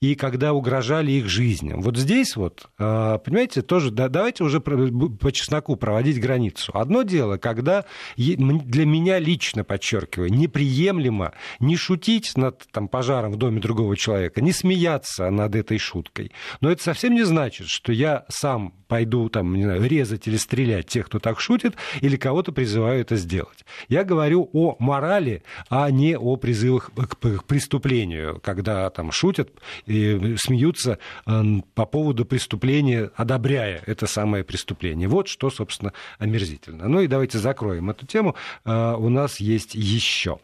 и 0.00 0.14
когда 0.14 0.52
угрожали 0.52 1.12
их 1.12 1.28
жизням. 1.28 1.80
Вот 1.80 1.96
здесь 1.96 2.34
вот, 2.34 2.68
э, 2.78 3.18
понимаете, 3.24 3.62
тоже 3.62 3.90
давайте 3.90 4.42
уже 4.42 4.60
по 4.60 5.32
чесноку 5.32 5.76
проводить 5.76 6.20
границу. 6.20 6.72
Одно 6.74 7.02
дело, 7.02 7.36
когда 7.36 7.84
для 8.16 8.86
меня 8.86 9.18
лично, 9.18 9.62
подчеркиваю, 9.62 10.32
неприемлемо 10.32 11.32
не 11.60 11.76
шутить 11.76 12.36
над 12.36 12.66
там, 12.72 12.88
пожаром 12.88 13.32
в 13.32 13.36
доме 13.36 13.60
другого 13.60 13.96
человека, 13.96 14.40
не 14.40 14.52
смеяться 14.52 15.30
над 15.30 15.54
этой 15.54 15.78
шуткой. 15.78 16.32
Но 16.60 16.70
это 16.70 16.82
совсем 16.82 17.14
не 17.14 17.22
значит, 17.22 17.68
что 17.68 17.92
я 17.92 18.24
сам 18.28 18.74
пойду 18.88 19.28
там, 19.28 19.54
не 19.54 19.62
знаю, 19.62 19.86
резать 19.88 20.26
или 20.26 20.36
стрелять 20.36 20.79
тех, 20.86 21.06
кто 21.06 21.18
так 21.18 21.40
шутит, 21.40 21.76
или 22.00 22.16
кого-то 22.16 22.52
призываю 22.52 23.00
это 23.00 23.16
сделать. 23.16 23.64
Я 23.88 24.04
говорю 24.04 24.48
о 24.52 24.76
морали, 24.78 25.42
а 25.68 25.90
не 25.90 26.16
о 26.16 26.36
призывах 26.36 26.90
к 26.94 27.44
преступлению, 27.44 28.40
когда 28.42 28.88
там 28.90 29.12
шутят 29.12 29.50
и 29.86 30.36
смеются 30.38 30.98
э, 31.26 31.42
по 31.74 31.86
поводу 31.86 32.24
преступления, 32.24 33.10
одобряя 33.16 33.82
это 33.86 34.06
самое 34.06 34.44
преступление. 34.44 35.08
Вот 35.08 35.28
что, 35.28 35.50
собственно, 35.50 35.92
омерзительно. 36.18 36.88
Ну 36.88 37.00
и 37.00 37.06
давайте 37.06 37.38
закроем 37.38 37.90
эту 37.90 38.06
тему. 38.06 38.34
Э, 38.64 38.94
у 38.96 39.08
нас 39.08 39.40
есть 39.40 39.74
еще. 39.74 40.38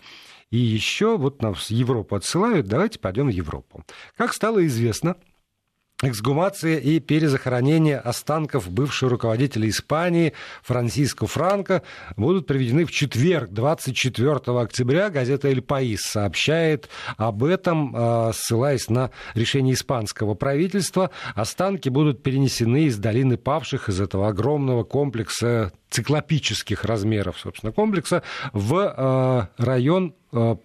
И 0.51 0.59
еще 0.59 1.17
вот 1.17 1.43
нас 1.43 1.71
Европу 1.71 2.15
отсылают, 2.15 2.67
давайте 2.67 2.99
пойдем 2.99 3.27
в 3.27 3.31
Европу. 3.31 3.85
Как 4.17 4.33
стало 4.33 4.65
известно, 4.67 5.17
Эксгумация 6.03 6.77
и 6.77 7.01
перезахоронение 7.01 7.97
останков 7.97 8.71
бывшего 8.71 9.13
руководителя 9.13 9.67
Испании 9.71 10.35
Франсиско 10.63 11.27
Франко 11.27 11.83
будут 12.19 12.47
проведены 12.47 12.85
в 12.85 12.93
четверг, 12.93 13.49
24 13.53 14.35
октября. 14.61 15.09
Газета 15.09 15.49
«Эль 15.49 15.63
Паис» 15.63 16.03
сообщает 16.03 16.91
об 17.17 17.43
этом, 17.45 17.95
а, 17.97 18.33
ссылаясь 18.35 18.91
на 18.91 19.11
решение 19.33 19.73
испанского 19.73 20.35
правительства. 20.35 21.11
Останки 21.35 21.89
будут 21.89 22.23
перенесены 22.23 22.85
из 22.85 22.99
долины 22.99 23.39
павших, 23.39 23.89
из 23.89 23.99
этого 23.99 24.29
огромного 24.29 24.85
комплекса 24.85 25.73
циклопических 25.89 26.85
размеров, 26.85 27.39
собственно, 27.39 27.73
комплекса 27.73 28.23
в 28.53 28.95
а, 28.95 29.49
район 29.57 30.15
а, 30.33 30.57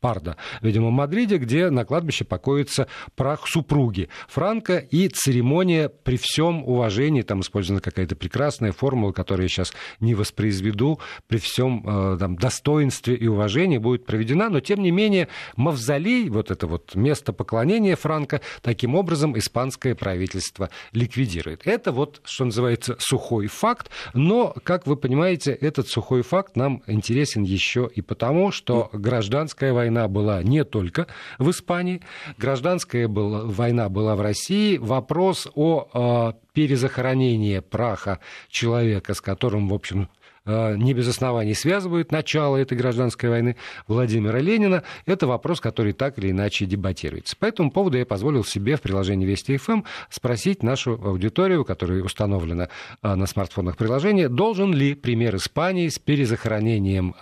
Парда, 0.00 0.36
видимо, 0.62 0.88
в 0.88 0.92
Мадриде, 0.92 1.36
где 1.36 1.68
на 1.68 1.84
кладбище 1.84 2.24
покоится 2.24 2.88
прах 3.16 3.46
супруги 3.46 4.08
Франка 4.28 4.78
и 4.78 5.08
церемония 5.08 5.90
при 5.90 6.16
всем 6.16 6.64
уважении, 6.64 7.20
там 7.20 7.40
использована 7.40 7.82
какая-то 7.82 8.16
прекрасная 8.16 8.72
формула, 8.72 9.12
которую 9.12 9.44
я 9.44 9.48
сейчас 9.48 9.74
не 10.00 10.14
воспроизведу, 10.14 11.00
при 11.26 11.36
всем 11.36 11.84
э, 11.86 12.16
там, 12.18 12.36
достоинстве 12.36 13.14
и 13.14 13.26
уважении 13.26 13.76
будет 13.76 14.06
проведена, 14.06 14.48
но 14.48 14.60
тем 14.60 14.82
не 14.82 14.90
менее 14.90 15.28
мавзолей, 15.56 16.30
вот 16.30 16.50
это 16.50 16.66
вот 16.66 16.94
место 16.94 17.34
поклонения 17.34 17.94
Франка, 17.94 18.40
таким 18.62 18.94
образом 18.94 19.38
испанское 19.38 19.94
правительство 19.94 20.70
ликвидирует. 20.92 21.66
Это 21.66 21.92
вот, 21.92 22.22
что 22.24 22.46
называется, 22.46 22.96
сухой 22.98 23.48
факт, 23.48 23.90
но, 24.14 24.54
как 24.64 24.86
вы 24.86 24.96
понимаете, 24.96 25.52
этот 25.52 25.88
сухой 25.88 26.22
факт 26.22 26.56
нам 26.56 26.82
интересен 26.86 27.42
еще 27.42 27.90
и 27.94 28.00
потому, 28.00 28.50
что 28.50 28.79
гражданская 28.92 29.72
война 29.72 30.08
была 30.08 30.42
не 30.42 30.64
только 30.64 31.06
в 31.38 31.50
Испании, 31.50 32.00
гражданская 32.38 33.08
была, 33.08 33.44
война 33.44 33.88
была 33.88 34.16
в 34.16 34.20
России. 34.20 34.78
Вопрос 34.78 35.48
о 35.54 36.32
э, 36.32 36.52
перезахоронении 36.54 37.58
праха 37.58 38.20
человека, 38.48 39.14
с 39.14 39.20
которым, 39.20 39.68
в 39.68 39.74
общем, 39.74 40.08
Э, 40.46 40.74
не 40.76 40.94
без 40.94 41.06
оснований 41.06 41.54
связывают 41.54 42.12
начало 42.12 42.56
этой 42.56 42.76
гражданской 42.76 43.28
войны 43.28 43.56
Владимира 43.86 44.38
Ленина, 44.38 44.84
это 45.04 45.26
вопрос, 45.26 45.60
который 45.60 45.92
так 45.92 46.18
или 46.18 46.30
иначе 46.30 46.64
дебатируется. 46.64 47.36
По 47.36 47.46
этому 47.46 47.70
поводу 47.70 47.98
я 47.98 48.06
позволил 48.06 48.44
себе 48.44 48.76
в 48.76 48.80
приложении 48.80 49.26
Вести 49.26 49.58
ФМ 49.58 49.72
эм 49.72 49.84
спросить 50.08 50.62
нашу 50.62 50.92
аудиторию, 50.92 51.64
которая 51.64 52.02
установлена 52.02 52.68
э, 53.02 53.14
на 53.14 53.26
смартфонах 53.26 53.76
приложения, 53.76 54.28
должен 54.28 54.72
ли 54.72 54.94
пример 54.94 55.36
Испании 55.36 55.88
с 55.88 55.98
перезахоронением 55.98 57.14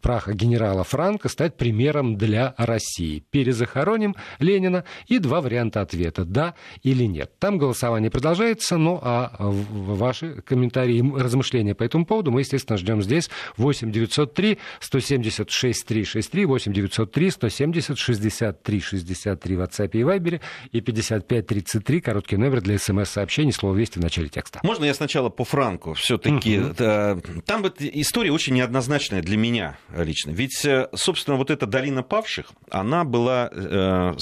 праха 0.00 0.32
генерала 0.32 0.84
Франка 0.84 1.28
стать 1.28 1.56
примером 1.56 2.16
для 2.16 2.54
России. 2.56 3.24
Перезахороним 3.30 4.16
Ленина 4.38 4.84
и 5.06 5.18
два 5.18 5.40
варианта 5.40 5.80
ответа, 5.80 6.24
да 6.24 6.54
или 6.82 7.04
нет. 7.04 7.32
Там 7.38 7.58
голосование 7.58 8.10
продолжается, 8.10 8.76
ну 8.76 8.98
а 9.02 9.32
ваши 9.38 10.42
комментарии, 10.42 11.02
размышления 11.18 11.74
по 11.74 11.84
этому 11.84 12.06
поводу 12.06 12.30
мы, 12.30 12.40
естественно, 12.40 12.76
ждем 12.76 13.02
здесь 13.02 13.30
8 13.56 13.90
903 13.92 14.58
176 14.80 15.86
363 15.86 16.44
8 16.44 16.72
903 16.72 17.30
170 17.30 17.98
63 17.98 18.80
63 18.80 19.56
в 19.56 19.60
WhatsApp 19.60 19.90
и 19.92 20.00
Viber 20.00 20.40
и 20.72 20.80
55 20.80 21.46
33 21.46 22.00
короткий 22.00 22.36
номер 22.36 22.60
для 22.60 22.78
смс-сообщений, 22.78 23.52
слово 23.52 23.76
«Вести» 23.76 23.98
в 23.98 24.02
начале 24.02 24.28
текста. 24.28 24.60
Можно 24.62 24.84
я 24.84 24.94
сначала 24.94 25.28
по 25.28 25.44
Франку 25.44 25.94
все-таки? 25.94 26.58
Угу. 26.58 27.42
Там 27.46 27.62
вот 27.62 27.76
история 27.80 28.32
очень 28.32 28.54
неоднозначная 28.54 29.22
для 29.22 29.36
меня 29.36 29.69
лично. 29.94 30.30
Ведь, 30.30 30.64
э, 30.64 30.88
собственно, 30.94 31.36
вот 31.36 31.50
эта 31.50 31.66
долина 31.66 32.02
павших, 32.02 32.52
она 32.70 33.04
была 33.04 33.48
э, 33.52 34.14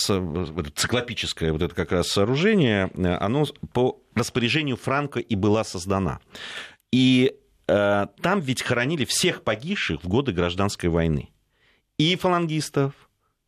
циклопическое 0.74 1.52
вот 1.52 1.62
это 1.62 1.74
как 1.74 1.92
раз 1.92 2.08
сооружение, 2.08 2.90
э, 2.94 3.16
оно 3.16 3.46
по 3.72 4.00
распоряжению 4.14 4.76
Франка 4.76 5.20
и 5.20 5.34
была 5.36 5.64
создана. 5.64 6.20
И 6.92 7.34
э, 7.66 8.06
там 8.20 8.40
ведь 8.40 8.62
хоронили 8.62 9.04
всех 9.04 9.42
погибших 9.42 10.02
в 10.02 10.08
годы 10.08 10.32
гражданской 10.32 10.88
войны. 10.88 11.30
И 11.96 12.16
фалангистов, 12.16 12.92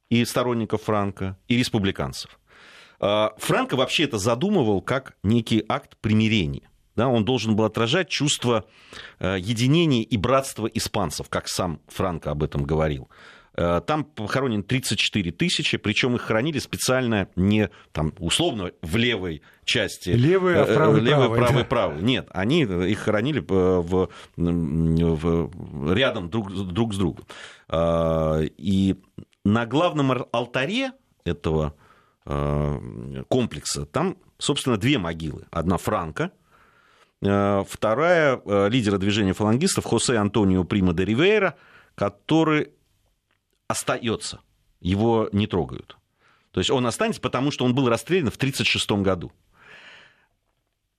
и 0.08 0.24
сторонников 0.24 0.82
Франка, 0.82 1.36
и 1.48 1.56
республиканцев. 1.56 2.38
Франко 2.98 3.76
вообще 3.76 4.04
это 4.04 4.18
задумывал 4.18 4.82
как 4.82 5.16
некий 5.22 5.64
акт 5.68 5.96
примирения 6.02 6.69
да, 7.00 7.08
он 7.08 7.24
должен 7.24 7.56
был 7.56 7.64
отражать 7.64 8.10
чувство 8.10 8.66
э, 9.20 9.38
единения 9.40 10.02
и 10.02 10.18
братства 10.18 10.66
испанцев, 10.66 11.30
как 11.30 11.48
сам 11.48 11.80
Франко 11.88 12.30
об 12.30 12.42
этом 12.42 12.62
говорил. 12.64 13.08
Э, 13.54 13.80
там 13.86 14.04
похоронен 14.04 14.62
34 14.62 15.32
тысячи, 15.32 15.78
причем 15.78 16.16
их 16.16 16.20
хоронили 16.20 16.58
специально 16.58 17.28
не 17.36 17.70
там, 17.92 18.12
условно 18.18 18.72
в 18.82 18.96
левой 18.96 19.40
части. 19.64 20.10
Левый, 20.10 20.60
а 20.60 20.66
правый, 20.66 21.00
левый, 21.00 21.28
правый. 21.28 21.38
правый, 21.38 21.62
да. 21.62 21.68
правый. 21.68 22.02
Нет, 22.02 22.28
они 22.34 22.64
их 22.64 22.98
хоронили 22.98 23.42
в, 23.48 24.10
в, 24.36 25.94
рядом 25.94 26.28
друг, 26.28 26.52
друг 26.52 26.92
с 26.92 26.98
другом. 26.98 27.24
И 27.72 28.96
на 29.46 29.64
главном 29.64 30.26
алтаре 30.32 30.92
этого 31.24 31.72
комплекса 32.26 33.86
там, 33.86 34.18
собственно, 34.36 34.76
две 34.76 34.98
могилы. 34.98 35.46
Одна 35.50 35.78
Франка, 35.78 36.32
Э, 36.32 36.39
вторая 37.22 38.40
э, 38.44 38.68
лидера 38.70 38.96
движения 38.98 39.34
фалангистов 39.34 39.84
Хосе 39.84 40.16
Антонио 40.16 40.64
Прима 40.64 40.94
де 40.94 41.04
Ривейра, 41.04 41.56
который 41.94 42.70
остается, 43.68 44.40
его 44.80 45.28
не 45.32 45.46
трогают. 45.46 45.98
То 46.50 46.60
есть 46.60 46.70
он 46.70 46.86
останется, 46.86 47.20
потому 47.20 47.50
что 47.50 47.64
он 47.64 47.74
был 47.74 47.88
расстрелян 47.88 48.30
в 48.30 48.36
1936 48.36 48.90
году. 49.02 49.32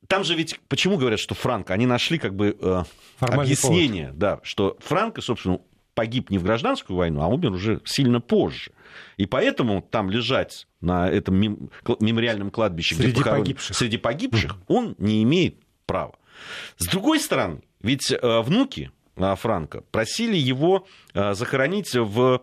Там 0.08 0.24
же 0.24 0.36
ведь, 0.36 0.60
почему 0.68 0.98
говорят, 0.98 1.20
что 1.20 1.36
Франко? 1.36 1.74
Они 1.74 1.86
нашли 1.86 2.18
как 2.18 2.36
бы 2.36 2.58
э, 2.60 2.84
объяснение, 3.20 4.08
повод. 4.08 4.18
да, 4.18 4.40
что 4.44 4.78
Франко, 4.82 5.22
собственно, 5.22 5.60
погиб 5.94 6.30
не 6.30 6.38
в 6.38 6.44
гражданскую 6.44 6.98
войну, 6.98 7.22
а 7.22 7.28
умер 7.28 7.52
уже 7.52 7.82
сильно 7.86 8.22
позже. 8.22 8.72
И 9.18 9.26
поэтому 9.26 9.82
там 9.82 10.10
лежать 10.10 10.68
на 10.82 11.10
этом 11.10 11.36
мемориальном 12.00 12.52
кладбище, 12.52 12.96
среди 12.96 13.12
где 13.12 13.22
похорон... 13.22 13.40
погибших, 13.40 13.76
среди 13.76 13.98
погибших 13.98 14.58
он 14.68 14.96
не 14.98 15.24
имеет 15.24 15.56
права. 15.92 16.14
С 16.78 16.88
другой 16.88 17.20
стороны, 17.20 17.62
ведь 17.82 18.12
э, 18.12 18.42
внуки 18.42 18.92
э, 19.18 19.36
Франка 19.36 19.82
просили 19.92 20.38
его 20.38 20.88
э, 21.14 21.34
захоронить 21.34 21.94
в, 21.94 22.42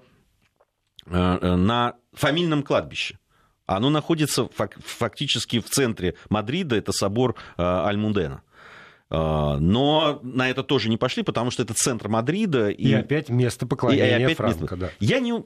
на 1.07 1.95
фамильном 2.13 2.63
кладбище. 2.63 3.19
Оно 3.65 3.89
находится 3.89 4.49
фактически 4.85 5.61
в 5.61 5.71
центре 5.71 6.15
Мадрида, 6.29 6.77
это 6.77 6.93
собор 6.93 7.35
Альмундена. 7.57 8.43
Но 9.11 10.21
на 10.23 10.51
это 10.51 10.63
тоже 10.63 10.91
не 10.91 10.99
пошли, 10.99 11.23
потому 11.23 11.51
что 11.51 11.63
это 11.63 11.73
центр 11.73 12.09
Мадрида. 12.09 12.69
И, 12.69 12.89
и 12.89 12.93
опять 12.93 13.31
место 13.31 13.67
поклонения 13.67 14.19
и 14.19 14.23
опять 14.25 14.37
Франка. 14.37 14.61
Место... 14.61 14.77
Да. 14.77 14.91
Я 15.01 15.21
не, 15.21 15.45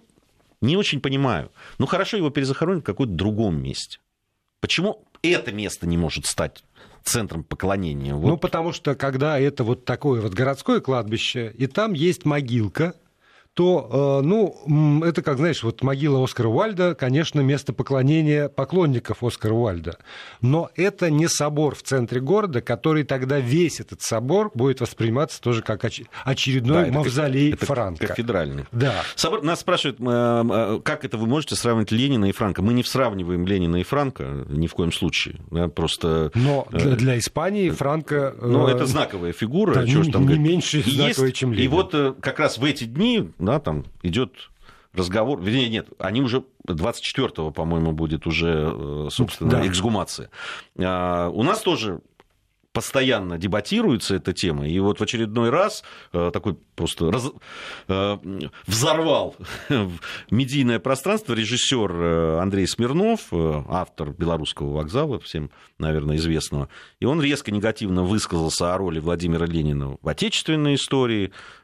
не 0.60 0.76
очень 0.76 1.00
понимаю. 1.00 1.52
Ну 1.78 1.86
хорошо, 1.86 2.16
его 2.16 2.30
перезахоронят 2.30 2.82
в 2.82 2.86
каком-то 2.86 3.12
другом 3.12 3.62
месте. 3.62 3.98
Почему 4.60 5.04
это 5.22 5.52
место 5.52 5.86
не 5.86 5.96
может 5.96 6.26
стать 6.26 6.64
центром 7.04 7.44
поклонения. 7.44 8.14
Вот. 8.14 8.28
Ну, 8.28 8.36
потому 8.36 8.72
что 8.72 8.94
когда 8.94 9.38
это 9.38 9.64
вот 9.64 9.84
такое 9.84 10.20
вот 10.20 10.34
городское 10.34 10.80
кладбище, 10.80 11.52
и 11.56 11.66
там 11.66 11.92
есть 11.92 12.24
могилка, 12.24 12.94
то, 13.54 14.20
э, 14.22 14.26
ну, 14.26 15.04
это, 15.04 15.20
как 15.22 15.36
знаешь, 15.36 15.62
вот 15.62 15.82
могила 15.82 16.22
Оскара 16.24 16.48
Уальда, 16.48 16.94
конечно, 16.94 17.40
место 17.40 17.74
поклонения 17.74 18.48
поклонников 18.48 19.22
Оскара 19.22 19.52
Уальда. 19.52 19.98
Но 20.40 20.70
это 20.74 21.10
не 21.10 21.28
собор 21.28 21.74
в 21.74 21.82
центре 21.82 22.20
города, 22.20 22.62
который 22.62 23.04
тогда 23.04 23.40
весь 23.40 23.80
этот 23.80 24.00
собор 24.00 24.50
будет 24.54 24.80
восприниматься 24.80 25.40
тоже 25.40 25.62
как 25.62 25.84
очередной 26.24 26.86
да, 26.86 26.92
мавзолей 26.92 27.52
это 27.52 27.66
Франка. 27.66 28.06
Кафедральный. 28.06 28.64
Да. 28.72 28.94
Собор, 29.16 29.42
нас 29.42 29.60
спрашивают, 29.60 29.98
э, 30.00 30.80
как 30.82 31.04
это 31.04 31.18
вы 31.18 31.26
можете 31.26 31.54
сравнивать 31.54 31.92
Ленина 31.92 32.26
и 32.26 32.32
Франка? 32.32 32.62
Мы 32.62 32.72
не 32.72 32.82
сравниваем 32.82 33.46
Ленина 33.46 33.76
и 33.76 33.82
Франка 33.82 34.46
ни 34.48 34.66
в 34.66 34.72
коем 34.72 34.92
случае. 34.92 35.36
Да, 35.50 35.68
просто... 35.68 36.30
Но 36.34 36.66
для, 36.70 36.96
для 36.96 37.18
Испании 37.18 37.68
Франка... 37.68 38.34
Ну, 38.40 38.66
это 38.66 38.86
знаковая 38.86 39.32
фигура. 39.32 39.74
Да, 39.74 39.84
не, 39.84 40.10
там 40.10 40.26
не 40.26 40.38
меньше 40.38 40.82
знаковая, 40.82 41.28
есть, 41.28 41.36
чем 41.36 41.52
Ленин. 41.52 41.64
И 41.64 41.68
вот 41.68 41.94
как 42.20 42.38
раз 42.38 42.56
в 42.56 42.64
эти 42.64 42.84
дни 42.84 43.30
да, 43.42 43.60
там 43.60 43.84
идет 44.02 44.50
разговор, 44.94 45.40
вернее, 45.40 45.68
нет, 45.68 45.88
они 45.98 46.22
уже 46.22 46.44
24-го, 46.66 47.50
по-моему, 47.50 47.92
будет 47.92 48.26
уже, 48.26 49.08
собственно, 49.10 49.50
да. 49.50 49.66
эксгумация. 49.66 50.30
А, 50.78 51.28
у 51.28 51.42
нас 51.42 51.60
тоже 51.60 52.00
постоянно 52.72 53.38
дебатируется 53.38 54.14
эта 54.14 54.32
тема, 54.32 54.66
и 54.66 54.78
вот 54.80 54.98
в 54.98 55.02
очередной 55.02 55.50
раз 55.50 55.84
э, 56.12 56.30
такой 56.32 56.56
просто 56.74 57.12
раз, 57.12 57.30
э, 57.88 58.18
взорвал 58.66 59.36
медийное 60.30 60.78
пространство 60.78 61.34
режиссер 61.34 61.92
э, 61.92 62.38
Андрей 62.40 62.66
Смирнов, 62.66 63.28
автор 63.30 64.12
«Белорусского 64.12 64.72
вокзала», 64.72 65.20
всем, 65.20 65.50
наверное, 65.78 66.16
известного, 66.16 66.70
и 66.98 67.04
он 67.04 67.20
резко 67.20 67.50
негативно 67.50 68.04
высказался 68.04 68.74
о 68.74 68.78
роли 68.78 69.00
Владимира 69.00 69.44
Ленина 69.44 69.98
в 70.00 70.08
отечественной 70.08 70.76
истории, 70.76 71.26
Э, 71.26 71.61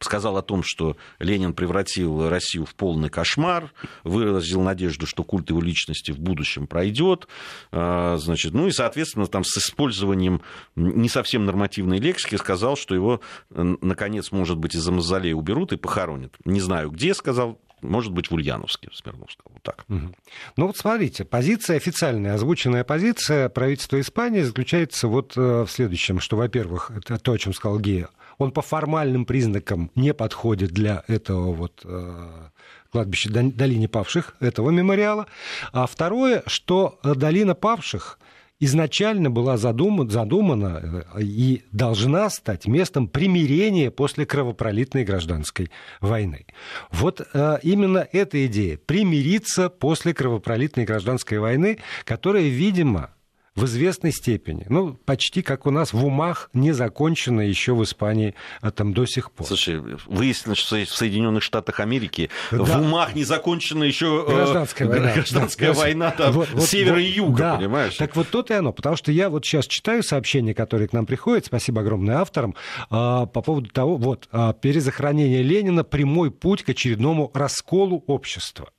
сказал 0.00 0.36
о 0.38 0.42
том, 0.42 0.62
что 0.62 0.96
Ленин 1.18 1.52
превратил 1.52 2.28
Россию 2.28 2.64
в 2.64 2.74
полный 2.74 3.10
кошмар, 3.10 3.72
выразил 4.04 4.62
надежду, 4.62 5.06
что 5.06 5.24
культ 5.24 5.50
его 5.50 5.60
личности 5.60 6.12
в 6.12 6.18
будущем 6.18 6.66
пройдет, 6.66 7.28
э, 7.72 8.16
значит, 8.18 8.54
ну 8.54 8.66
и, 8.66 8.70
соответственно, 8.70 9.26
там 9.26 9.44
с 9.44 9.58
использованием 9.58 10.40
не 10.74 11.08
совсем 11.08 11.44
нормативной 11.44 11.98
лексики 11.98 12.36
сказал, 12.36 12.76
что 12.76 12.94
его, 12.94 13.20
наконец, 13.50 14.32
может 14.32 14.56
быть, 14.56 14.74
из-за 14.74 14.92
мавзолея 14.92 15.34
уберут 15.34 15.72
и 15.72 15.76
похоронят. 15.76 16.34
Не 16.44 16.60
знаю, 16.60 16.90
где, 16.90 17.12
сказал, 17.12 17.60
может 17.80 18.12
быть, 18.12 18.30
в 18.30 18.34
Ульяновске, 18.34 18.88
Смирнов 18.92 19.32
сказал. 19.32 19.52
Вот 19.52 19.62
так. 19.62 19.84
Ну 19.88 20.66
вот 20.66 20.76
смотрите, 20.76 21.24
позиция 21.24 21.76
официальная, 21.76 22.34
озвученная 22.34 22.84
позиция 22.84 23.48
правительства 23.48 24.00
Испании 24.00 24.42
заключается 24.42 25.08
вот 25.08 25.36
э, 25.36 25.64
в 25.64 25.68
следующем, 25.70 26.20
что, 26.20 26.36
во-первых, 26.36 26.90
это 26.90 27.18
то, 27.18 27.32
о 27.32 27.38
чем 27.38 27.52
сказал 27.52 27.78
Гея, 27.78 28.08
он 28.38 28.52
по 28.52 28.62
формальным 28.62 29.24
признакам 29.24 29.90
не 29.94 30.14
подходит 30.14 30.70
для 30.70 31.02
этого 31.08 31.52
вот 31.52 31.82
э, 31.84 32.28
кладбища 32.90 33.30
Долины 33.30 33.88
Павших, 33.88 34.34
этого 34.40 34.70
мемориала. 34.70 35.26
А 35.72 35.86
второе, 35.86 36.42
что 36.46 36.98
Долина 37.02 37.54
Павших 37.54 38.18
изначально 38.60 39.30
была 39.30 39.56
задумана, 39.56 40.10
задумана 40.10 41.04
э, 41.14 41.22
и 41.22 41.62
должна 41.72 42.28
стать 42.30 42.66
местом 42.66 43.08
примирения 43.08 43.90
после 43.90 44.26
кровопролитной 44.26 45.04
гражданской 45.04 45.70
войны. 46.00 46.46
Вот 46.90 47.20
э, 47.32 47.58
именно 47.62 48.06
эта 48.12 48.46
идея 48.46 48.78
примириться 48.78 49.68
после 49.68 50.14
кровопролитной 50.14 50.84
гражданской 50.84 51.38
войны, 51.38 51.78
которая, 52.04 52.44
видимо, 52.44 53.10
в 53.58 53.64
известной 53.64 54.12
степени, 54.12 54.66
ну, 54.68 54.94
почти 55.04 55.42
как 55.42 55.66
у 55.66 55.70
нас 55.70 55.92
в 55.92 56.04
умах 56.04 56.50
не 56.52 56.72
закончено 56.72 57.40
еще 57.40 57.74
в 57.74 57.82
Испании 57.82 58.34
а 58.60 58.70
там 58.70 58.94
до 58.94 59.06
сих 59.06 59.30
пор. 59.30 59.46
Слушай, 59.46 59.80
выяснилось, 60.06 60.58
что 60.58 60.76
в 60.76 60.88
Соединенных 60.88 61.42
Штатах 61.42 61.80
Америки 61.80 62.30
да. 62.50 62.62
в 62.62 62.80
умах 62.80 63.14
не 63.14 63.24
закончена 63.24 63.84
еще 63.84 64.24
э, 64.26 64.32
гражданская 64.32 64.88
война, 64.88 65.12
гражданская 65.14 65.72
да. 65.72 65.78
война 65.78 66.10
там, 66.10 66.32
вот, 66.32 66.48
вот, 66.52 66.64
севера 66.64 66.94
вот, 66.94 67.00
и 67.00 67.04
юга, 67.04 67.38
да. 67.38 67.56
понимаешь? 67.56 67.96
Так 67.96 68.16
вот 68.16 68.28
то-то 68.28 68.54
и 68.54 68.56
оно, 68.56 68.72
потому 68.72 68.96
что 68.96 69.12
я 69.12 69.30
вот 69.30 69.44
сейчас 69.44 69.66
читаю 69.66 70.02
сообщения, 70.02 70.54
которые 70.54 70.88
к 70.88 70.92
нам 70.92 71.06
приходят, 71.06 71.46
спасибо 71.46 71.80
огромное 71.80 72.18
авторам, 72.18 72.54
а, 72.90 73.26
по 73.26 73.42
поводу 73.42 73.68
того, 73.70 73.96
вот, 73.96 74.28
а, 74.32 74.52
перезахоронение 74.52 75.42
Ленина 75.42 75.84
прямой 75.84 76.30
путь 76.30 76.62
к 76.62 76.68
очередному 76.70 77.30
расколу 77.34 78.04
общества. 78.06 78.70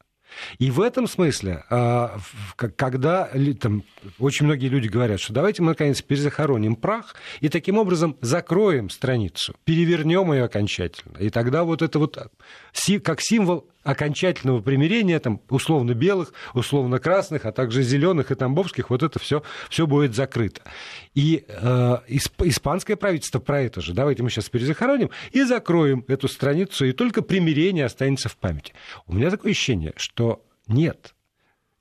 И 0.57 0.71
в 0.71 0.81
этом 0.81 1.07
смысле, 1.07 1.63
а, 1.69 2.19
когда 2.55 3.29
там, 3.59 3.83
очень 4.19 4.45
многие 4.45 4.67
люди 4.67 4.87
говорят, 4.87 5.19
что 5.19 5.33
давайте 5.33 5.61
мы, 5.61 5.69
наконец, 5.69 6.01
перезахороним 6.01 6.75
прах 6.75 7.15
и 7.39 7.49
таким 7.49 7.77
образом 7.77 8.17
закроем 8.21 8.89
страницу, 8.89 9.55
перевернем 9.63 10.31
ее 10.33 10.45
окончательно. 10.45 11.17
И 11.17 11.29
тогда 11.29 11.63
вот 11.63 11.81
это 11.81 11.99
вот 11.99 12.17
как 13.03 13.21
символ 13.21 13.67
окончательного 13.89 14.61
примирения, 14.61 15.19
там, 15.19 15.41
условно 15.49 15.93
белых, 15.93 16.33
условно 16.53 16.99
красных, 16.99 17.45
а 17.45 17.51
также 17.51 17.81
зеленых 17.81 18.31
и 18.31 18.35
тамбовских, 18.35 18.89
вот 18.89 19.01
это 19.01 19.19
все, 19.19 19.43
все 19.69 19.87
будет 19.87 20.15
закрыто. 20.15 20.61
И 21.15 21.43
э, 21.47 21.97
исп, 22.07 22.43
испанское 22.43 22.95
правительство 22.95 23.39
про 23.39 23.61
это 23.61 23.81
же. 23.81 23.93
Давайте 23.93 24.21
мы 24.21 24.29
сейчас 24.29 24.49
перезахороним 24.49 25.09
и 25.31 25.43
закроем 25.43 26.05
эту 26.07 26.27
страницу, 26.27 26.85
и 26.85 26.91
только 26.91 27.21
примирение 27.21 27.85
останется 27.85 28.29
в 28.29 28.37
памяти. 28.37 28.73
У 29.07 29.13
меня 29.13 29.31
такое 29.31 29.51
ощущение, 29.51 29.93
что 29.97 30.45
нет, 30.67 31.15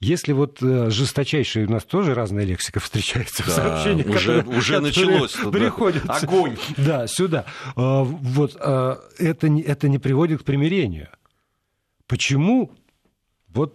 если 0.00 0.32
вот 0.32 0.62
э, 0.62 0.90
жесточайшая 0.90 1.66
у 1.66 1.70
нас 1.70 1.84
тоже 1.84 2.14
разная 2.14 2.44
лексика 2.44 2.80
встречается 2.80 3.42
да, 3.44 3.50
в 3.50 3.54
сообщениях, 3.54 4.06
уже, 4.06 4.38
которые, 4.38 4.58
уже 4.58 4.80
началось 4.80 5.32
приходят 5.32 6.04
огонь. 6.06 6.56
Да, 6.76 7.06
сюда. 7.06 7.44
Э, 7.76 8.02
вот 8.04 8.56
э, 8.58 8.96
это, 9.18 9.46
это 9.46 9.88
не 9.88 9.98
приводит 9.98 10.42
к 10.42 10.44
примирению. 10.44 11.08
Почему 12.08 12.72
вот 13.48 13.74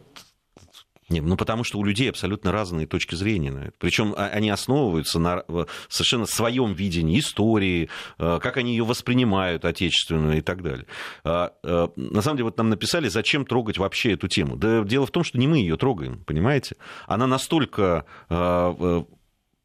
не, 1.10 1.22
ну 1.22 1.38
потому 1.38 1.64
что 1.64 1.80
у 1.80 1.84
людей 1.84 2.10
абсолютно 2.10 2.52
разные 2.52 2.88
точки 2.88 3.16
зрения 3.16 3.52
на 3.52 3.60
это. 3.60 3.74
Причем 3.78 4.14
а, 4.18 4.28
они 4.28 4.50
основываются 4.50 5.20
на 5.20 5.44
совершенно 5.90 6.26
своем 6.26 6.74
видении 6.74 7.20
истории, 7.20 7.90
э, 8.18 8.40
как 8.42 8.58
они 8.58 8.72
ее 8.72 8.84
воспринимают 8.84 9.66
отечественную 9.66 10.38
и 10.38 10.42
так 10.42 10.64
далее. 10.64 10.88
А, 11.24 11.54
э, 11.64 11.88
на 11.96 12.22
самом 12.22 12.38
деле, 12.38 12.46
вот 12.46 12.58
нам 12.58 12.70
написали, 12.70 13.10
зачем 13.10 13.46
трогать 13.46 13.78
вообще 13.78 14.14
эту 14.14 14.28
тему. 14.28 14.56
Да 14.56 14.84
дело 14.84 15.06
в 15.06 15.12
том, 15.12 15.24
что 15.24 15.38
не 15.38 15.48
мы 15.48 15.58
ее 15.58 15.78
трогаем, 15.78 16.24
понимаете? 16.26 16.78
Она 17.06 17.28
настолько 17.28 18.06
э, 18.30 19.04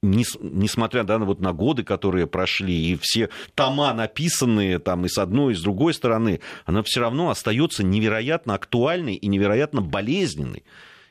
несмотря 0.03 1.03
да, 1.03 1.19
вот 1.19 1.41
на 1.41 1.53
годы, 1.53 1.83
которые 1.83 2.27
прошли, 2.27 2.93
и 2.93 2.99
все 3.01 3.31
тома 3.55 3.93
написанные 3.93 4.79
там 4.79 5.05
и 5.05 5.09
с 5.09 5.19
одной, 5.19 5.55
и 5.55 5.57
с 5.57 5.61
другой 5.61 5.95
стороны, 5.95 6.41
она 6.67 6.83
все 6.83 7.01
равно 7.01 7.31
остается 7.31 7.83
невероятно 7.83 8.55
актуальной 8.55 9.15
и 9.15 9.27
невероятно 9.27 9.81
болезненной. 9.81 10.65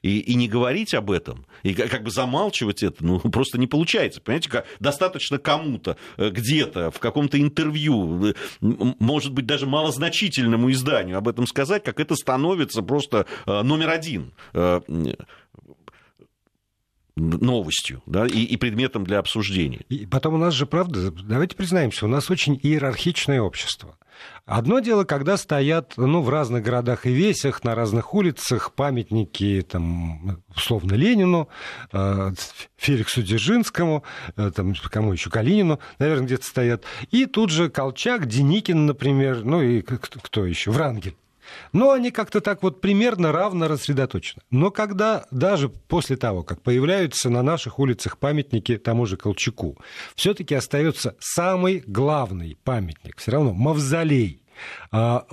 И, 0.04 0.20
и 0.20 0.36
не 0.36 0.48
говорить 0.48 0.94
об 0.94 1.10
этом, 1.10 1.48
и 1.64 1.74
как 1.74 2.04
бы 2.04 2.12
замалчивать 2.12 2.84
это, 2.84 3.04
ну, 3.04 3.20
просто 3.32 3.58
не 3.58 3.66
получается. 3.66 4.22
Понимаете, 4.22 4.50
как, 4.50 4.66
достаточно 4.80 5.40
кому-то 5.40 5.98
э, 6.18 6.30
где-то 6.30 6.92
в 6.92 7.00
каком-то 7.00 7.42
интервью, 7.42 8.28
э, 8.28 8.34
может 8.62 9.34
быть, 9.34 9.48
даже 9.48 9.66
малозначительному 9.66 10.72
изданию 10.72 11.18
об 11.18 11.28
этом 11.28 11.48
сказать, 11.48 11.84
как 11.84 12.00
это 12.00 12.16
становится 12.16 12.84
просто 12.84 13.26
э, 13.48 13.62
номер 13.64 13.90
один 13.90 14.34
новостью 17.18 18.02
да, 18.06 18.26
и, 18.26 18.44
и 18.44 18.58
предметом 18.58 19.04
для 19.04 19.20
обсуждения. 19.20 19.82
И 19.90 20.06
потом 20.06 20.36
у 20.36 20.38
нас 20.38 20.54
же, 20.54 20.66
правда, 20.66 21.12
давайте 21.12 21.56
признаемся, 21.56 22.06
у 22.06 22.10
нас 22.10 22.30
очень 22.30 22.60
иерархичное 22.62 23.42
общество. 23.42 23.98
Одно 24.46 24.80
дело, 24.80 25.04
когда 25.04 25.38
стоят 25.38 25.94
ну, 25.98 26.22
в 26.22 26.30
разных 26.30 26.64
городах 26.64 27.06
и 27.06 27.12
весях, 27.12 27.64
на 27.64 27.76
разных 27.76 28.14
улицах 28.14 28.74
памятники, 28.74 29.66
там, 29.70 30.42
условно, 30.56 30.94
Ленину, 30.94 31.50
э, 31.92 32.32
Феликсу 32.78 33.22
Дзержинскому, 33.22 34.04
э, 34.38 34.52
там, 34.56 34.74
кому 34.90 35.14
еще, 35.14 35.30
Калинину, 35.30 35.80
наверное, 36.00 36.26
где-то 36.26 36.46
стоят. 36.46 36.84
И 37.12 37.26
тут 37.26 37.50
же 37.50 37.70
Колчак, 37.70 38.26
Деникин, 38.26 38.86
например, 38.86 39.44
ну 39.44 39.62
и 39.62 39.82
кто 39.82 40.46
еще, 40.46 40.72
Врангель. 40.72 41.16
Но 41.74 41.92
они 41.92 42.12
как-то 42.12 42.42
так 42.42 42.64
вот 42.64 42.82
примерно 42.82 43.32
равно 43.32 43.68
рассредоточены. 43.68 44.42
Но 44.52 44.72
когда 44.72 45.26
даже 45.32 45.70
после 45.70 46.18
того, 46.18 46.44
как 46.44 46.62
появляются 46.62 47.30
на 47.30 47.42
наших 47.42 47.80
улицах 47.80 48.18
памятники 48.18 48.78
тому 48.78 49.06
же 49.06 49.18
Колчаку, 49.18 49.78
все-таки 50.16 50.56
остается 50.56 51.16
самый 51.20 51.84
главный 51.86 52.58
памятник, 52.64 53.18
все 53.18 53.32
равно 53.32 53.54
мавзолей 53.54 54.42
а, 54.92 55.26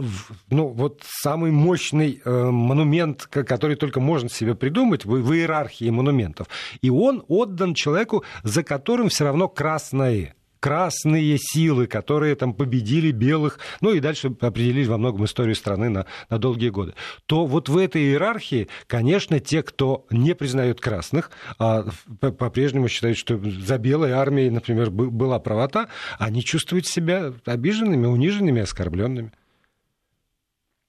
ну, 0.50 0.68
вот 0.68 1.02
самый 1.06 1.50
мощный 1.50 2.20
э, 2.24 2.30
монумент, 2.30 3.26
который 3.26 3.76
только 3.76 4.00
можно 4.00 4.28
себе 4.28 4.54
придумать 4.54 5.04
в 5.04 5.32
иерархии 5.32 5.90
монументов. 5.90 6.48
И 6.82 6.90
он 6.90 7.24
отдан 7.28 7.74
человеку, 7.74 8.24
за 8.42 8.62
которым 8.62 9.08
все 9.08 9.24
равно 9.24 9.48
красное 9.48 10.34
красные 10.64 11.36
силы, 11.38 11.86
которые 11.86 12.36
там 12.36 12.54
победили 12.54 13.10
белых, 13.10 13.58
ну 13.82 13.92
и 13.92 14.00
дальше 14.00 14.28
определили 14.40 14.86
во 14.86 14.96
многом 14.96 15.26
историю 15.26 15.56
страны 15.56 15.90
на, 15.90 16.06
на 16.30 16.38
долгие 16.38 16.70
годы, 16.70 16.94
то 17.26 17.44
вот 17.44 17.68
в 17.68 17.76
этой 17.76 18.00
иерархии, 18.00 18.68
конечно, 18.86 19.40
те, 19.40 19.62
кто 19.62 20.06
не 20.08 20.34
признает 20.34 20.80
красных, 20.80 21.30
а 21.58 21.84
по-прежнему 22.18 22.88
считают, 22.88 23.18
что 23.18 23.38
за 23.38 23.76
белой 23.76 24.12
армией, 24.12 24.48
например, 24.48 24.90
была 24.90 25.38
правота, 25.38 25.88
они 26.18 26.42
чувствуют 26.42 26.86
себя 26.86 27.34
обиженными, 27.44 28.06
униженными, 28.06 28.62
оскорбленными. 28.62 29.32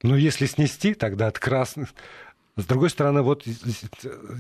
Но 0.03 0.15
если 0.15 0.45
снести, 0.45 0.93
тогда 0.93 1.27
от 1.27 1.38
красных 1.38 1.89
с 2.58 2.65
другой 2.65 2.89
стороны, 2.89 3.22
вот 3.22 3.44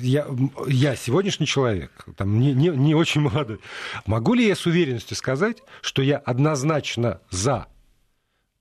я, 0.01 0.25
я 0.67 0.95
сегодняшний 0.95 1.45
человек, 1.45 1.91
там, 2.15 2.39
не, 2.39 2.53
не, 2.53 2.69
не 2.69 2.95
очень 2.95 3.21
молодой, 3.21 3.59
могу 4.05 4.33
ли 4.33 4.47
я 4.47 4.55
с 4.55 4.65
уверенностью 4.65 5.17
сказать, 5.17 5.57
что 5.81 6.01
я 6.01 6.17
однозначно 6.17 7.19
за 7.29 7.67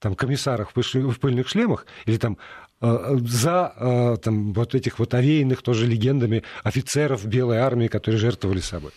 там, 0.00 0.16
комиссаров 0.16 0.72
в 0.74 1.18
пыльных 1.20 1.48
шлемах 1.48 1.86
или 2.04 2.16
там 2.16 2.36
э, 2.80 3.16
за 3.20 3.72
э, 3.76 4.16
там, 4.22 4.52
вот 4.52 4.74
этих 4.74 4.98
вот 4.98 5.14
овеянных 5.14 5.62
тоже 5.62 5.86
легендами 5.86 6.42
офицеров 6.64 7.24
Белой 7.24 7.58
армии, 7.58 7.86
которые 7.86 8.18
жертвовали 8.18 8.60
собой? 8.60 8.90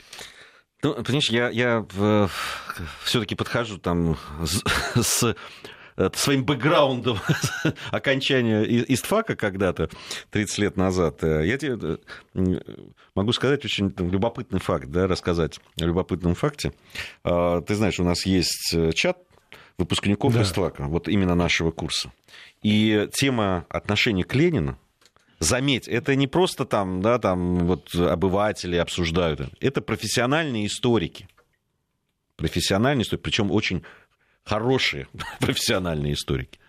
Ну, 0.82 0.96
понимаешь, 0.96 1.30
я, 1.30 1.50
я 1.50 1.86
все-таки 3.04 3.36
подхожу 3.36 3.78
там 3.78 4.18
с, 4.44 4.64
с 5.02 5.36
своим 6.14 6.46
бэкграундом 6.46 7.20
окончания 7.92 8.64
истфака 8.64 9.36
когда-то, 9.36 9.90
30 10.32 10.58
лет 10.60 10.78
назад, 10.78 11.24
э, 11.24 11.48
я 11.48 11.58
тебе 11.58 11.98
э, 12.36 12.60
могу 13.16 13.34
сказать 13.34 13.66
очень 13.66 13.94
любопытный 13.98 14.60
факт, 14.60 14.90
да, 14.90 15.08
рассказать 15.08 15.60
о 15.80 15.86
любопытном 15.86 16.36
факте. 16.36 16.74
А, 17.24 17.62
ты 17.62 17.76
знаешь, 17.76 18.00
у 18.00 18.04
нас 18.04 18.26
есть 18.26 18.74
э, 18.74 18.92
чат 18.94 19.18
выпускников 19.78 20.34
да. 20.34 20.44
ИСТФАКа, 20.44 20.84
вот 20.84 21.08
именно 21.08 21.36
нашего 21.36 21.72
курса. 21.72 22.12
И 22.62 23.10
тема 23.14 23.66
отношения 23.70 24.24
к 24.24 24.34
Ленину, 24.36 24.78
Заметь, 25.40 25.88
это 25.88 26.16
не 26.16 26.26
просто 26.26 26.66
там, 26.66 27.00
да, 27.02 27.20
там 27.20 27.68
вот 27.68 27.94
обыватели 27.94 28.76
обсуждают, 28.76 29.42
это 29.60 29.82
профессиональные 29.82 30.66
историки. 30.66 31.28
Профессиональные 32.38 33.04
историки, 33.04 33.24
причем 33.24 33.52
очень 33.52 33.84
хорошие 34.48 35.08
профессиональные 35.40 36.14
историки. 36.14 36.60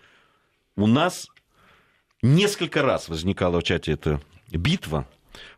У 0.75 0.85
нас 0.85 1.27
несколько 2.21 2.81
раз 2.81 3.09
возникала 3.09 3.59
в 3.59 3.63
чате 3.63 3.93
эта 3.93 4.21
битва 4.51 5.07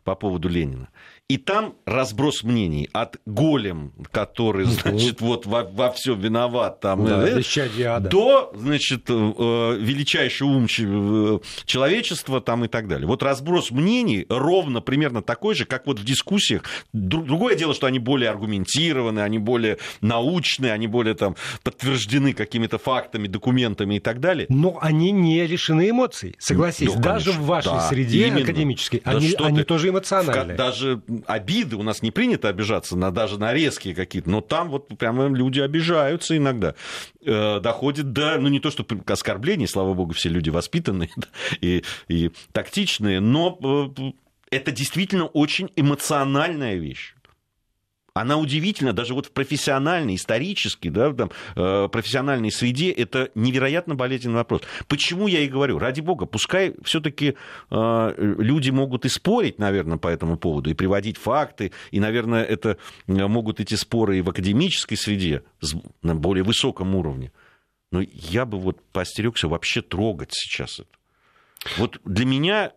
по 0.04 0.14
поводу 0.14 0.48
Ленина. 0.48 0.88
И 1.32 1.38
там 1.38 1.76
разброс 1.86 2.42
мнений 2.42 2.90
от 2.92 3.16
голем, 3.24 3.94
который, 4.10 4.66
значит, 4.66 5.22
вот 5.22 5.46
во, 5.46 5.64
во 5.64 5.90
всем 5.90 6.20
виноват, 6.20 6.80
там, 6.80 7.06
да, 7.06 7.26
э, 7.26 8.00
до, 8.00 8.52
значит, 8.54 9.04
э, 9.08 9.76
величайший 9.80 10.46
ум 10.46 10.66
э, 10.66 11.38
человечества 11.64 12.42
там 12.42 12.66
и 12.66 12.68
так 12.68 12.86
далее. 12.86 13.06
Вот 13.06 13.22
разброс 13.22 13.70
мнений 13.70 14.26
ровно 14.28 14.82
примерно 14.82 15.22
такой 15.22 15.54
же, 15.54 15.64
как 15.64 15.86
вот 15.86 16.00
в 16.00 16.04
дискуссиях. 16.04 16.64
Другое 16.92 17.54
дело, 17.54 17.72
что 17.72 17.86
они 17.86 17.98
более 17.98 18.28
аргументированы, 18.28 19.20
они 19.20 19.38
более 19.38 19.78
научные, 20.02 20.74
они 20.74 20.86
более 20.86 21.14
там 21.14 21.36
подтверждены 21.62 22.34
какими-то 22.34 22.76
фактами, 22.76 23.26
документами 23.26 23.94
и 23.94 24.00
так 24.00 24.20
далее. 24.20 24.44
Но 24.50 24.76
они 24.82 25.12
не 25.12 25.46
лишены 25.46 25.88
эмоций, 25.88 26.36
согласись. 26.38 26.94
Ну, 26.94 27.00
Даже 27.00 27.32
в 27.32 27.46
вашей 27.46 27.72
да, 27.72 27.88
среде 27.88 28.26
именно. 28.26 28.42
академической, 28.42 29.00
да 29.02 29.12
они, 29.12 29.34
они 29.38 29.62
тоже 29.62 29.88
эмоциональные. 29.88 30.58
Даже 30.58 31.00
обиды, 31.26 31.76
у 31.76 31.82
нас 31.82 32.02
не 32.02 32.10
принято 32.10 32.48
обижаться 32.48 32.96
на, 32.96 33.10
даже 33.10 33.38
на 33.38 33.52
резкие 33.52 33.94
какие-то, 33.94 34.30
но 34.30 34.40
там 34.40 34.70
вот 34.70 34.88
прямо 34.98 35.28
люди 35.28 35.60
обижаются 35.60 36.36
иногда. 36.36 36.74
Э, 37.24 37.60
доходит 37.60 38.12
до, 38.12 38.38
ну 38.38 38.48
не 38.48 38.60
то 38.60 38.70
что 38.70 38.86
оскорблений, 39.06 39.66
слава 39.66 39.94
богу, 39.94 40.12
все 40.12 40.28
люди 40.28 40.50
воспитанные 40.50 41.10
и, 41.60 41.84
и 42.08 42.30
тактичные, 42.52 43.20
но 43.20 43.58
э, 43.96 44.12
это 44.50 44.70
действительно 44.70 45.26
очень 45.26 45.70
эмоциональная 45.76 46.76
вещь 46.76 47.14
она 48.14 48.36
удивительна, 48.36 48.92
даже 48.92 49.14
вот 49.14 49.26
в 49.26 49.30
профессиональной, 49.32 50.16
исторической, 50.16 50.90
да, 50.90 51.12
там, 51.12 51.30
э, 51.56 51.88
профессиональной 51.88 52.50
среде 52.50 52.90
это 52.90 53.30
невероятно 53.34 53.94
болезненный 53.94 54.36
вопрос. 54.36 54.62
Почему 54.86 55.28
я 55.28 55.40
и 55.40 55.48
говорю, 55.48 55.78
ради 55.78 56.00
бога, 56.00 56.26
пускай 56.26 56.74
все-таки 56.84 57.36
э, 57.70 58.14
люди 58.18 58.70
могут 58.70 59.06
и 59.06 59.08
спорить, 59.08 59.58
наверное, 59.58 59.96
по 59.96 60.08
этому 60.08 60.36
поводу, 60.36 60.70
и 60.70 60.74
приводить 60.74 61.16
факты, 61.16 61.72
и, 61.90 62.00
наверное, 62.00 62.44
это 62.44 62.76
э, 63.06 63.26
могут 63.26 63.60
эти 63.60 63.74
споры 63.74 64.18
и 64.18 64.22
в 64.22 64.28
академической 64.28 64.96
среде 64.96 65.42
на 66.02 66.14
более 66.14 66.44
высоком 66.44 66.94
уровне. 66.94 67.32
Но 67.92 68.02
я 68.02 68.44
бы 68.44 68.58
вот 68.58 68.80
поостерегся 68.92 69.48
вообще 69.48 69.80
трогать 69.80 70.30
сейчас 70.32 70.80
это. 70.80 70.88
Вот 71.78 71.98
для 72.04 72.26
меня 72.26 72.72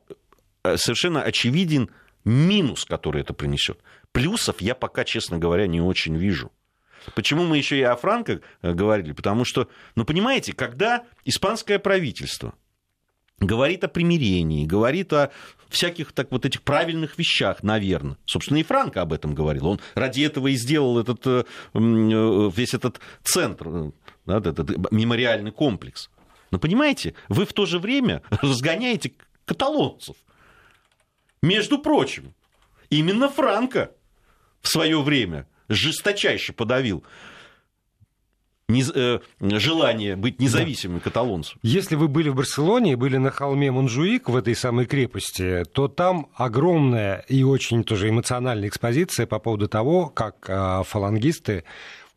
э, 0.64 0.78
совершенно 0.78 1.22
очевиден 1.24 1.90
минус, 2.24 2.86
который 2.86 3.22
это 3.22 3.34
принесет. 3.34 3.80
Плюсов 4.16 4.62
я 4.62 4.76
пока, 4.76 5.04
честно 5.04 5.38
говоря, 5.38 5.68
не 5.68 5.82
очень 5.82 6.16
вижу. 6.16 6.50
Почему 7.16 7.44
мы 7.44 7.58
еще 7.58 7.78
и 7.78 7.82
о 7.82 7.98
Франко 7.98 8.40
э, 8.62 8.72
говорили? 8.72 9.12
Потому 9.12 9.44
что, 9.44 9.68
ну, 9.96 10.06
понимаете, 10.06 10.54
когда 10.54 11.04
испанское 11.26 11.80
правительство 11.80 12.54
говорит 13.40 13.84
о 13.84 13.90
примирении, 13.90 14.66
говорит 14.66 15.12
о 15.12 15.32
всяких 15.68 16.14
так 16.14 16.32
вот 16.32 16.46
этих 16.46 16.62
правильных 16.62 17.18
вещах, 17.18 17.62
наверное. 17.62 18.18
Собственно, 18.24 18.60
и 18.60 18.64
Франко 18.64 19.02
об 19.02 19.12
этом 19.12 19.36
говорил. 19.36 19.68
Он 19.68 19.82
ради 19.96 20.22
этого 20.22 20.48
и 20.48 20.56
сделал 20.56 20.98
этот, 20.98 21.28
э, 21.28 21.44
э, 21.74 22.52
весь 22.56 22.74
этот 22.74 23.02
центр, 23.22 23.92
этот 24.26 24.92
мемориальный 24.94 25.52
комплекс. 25.52 26.10
Но 26.52 26.58
понимаете, 26.58 27.16
вы 27.28 27.46
в 27.46 27.52
то 27.52 27.66
же 27.66 27.80
время 27.80 28.22
разгоняете 28.42 29.12
каталонцев. 29.44 30.16
Между 31.42 31.80
прочим, 31.80 32.34
именно 32.90 33.28
Франко 33.28 33.92
в 34.66 34.68
свое 34.68 35.00
время 35.02 35.46
жесточайше 35.70 36.52
подавил 36.52 37.04
э, 38.68 39.20
желание 39.40 40.16
быть 40.16 40.42
независимым 40.42 40.98
да. 40.98 41.04
каталонцем. 41.04 41.60
Если 41.62 41.96
вы 41.96 42.08
были 42.08 42.30
в 42.30 42.36
Барселоне 42.36 42.94
и 42.94 42.96
были 42.96 43.18
на 43.18 43.30
холме 43.30 43.72
Монжуик 43.72 44.28
в 44.28 44.36
этой 44.36 44.56
самой 44.56 44.88
крепости, 44.88 45.64
то 45.72 45.88
там 45.88 46.30
огромная 46.34 47.24
и 47.28 47.44
очень 47.44 47.84
тоже 47.84 48.10
эмоциональная 48.10 48.68
экспозиция 48.68 49.28
по 49.28 49.38
поводу 49.38 49.68
того, 49.68 50.08
как 50.08 50.50
э, 50.50 50.82
фалангисты 50.84 51.64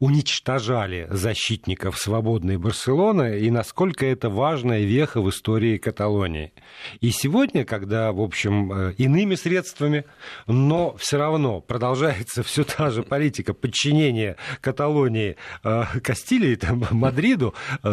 уничтожали 0.01 1.09
защитников 1.11 1.99
свободной 1.99 2.57
Барселоны 2.57 3.41
и 3.41 3.51
насколько 3.51 4.07
это 4.07 4.31
важная 4.31 4.81
веха 4.81 5.21
в 5.21 5.29
истории 5.29 5.77
Каталонии. 5.77 6.53
И 7.01 7.11
сегодня, 7.11 7.65
когда, 7.65 8.13
в 8.13 8.21
общем, 8.21 8.73
э, 8.73 8.95
иными 8.99 9.35
средствами, 9.35 10.05
но 10.47 10.97
все 10.97 11.19
равно 11.19 11.61
продолжается 11.61 12.43
все 12.43 12.65
та 12.65 12.91
же 12.91 13.03
политика 13.03 13.55
подчинения 13.55 14.37
Каталонии 14.61 15.37
э, 15.65 15.85
Кастилии, 16.03 16.55
там, 16.55 16.85
Мадриду, 16.91 17.55
э, 17.83 17.89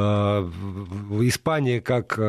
Испания 1.22 1.82
как 1.82 2.20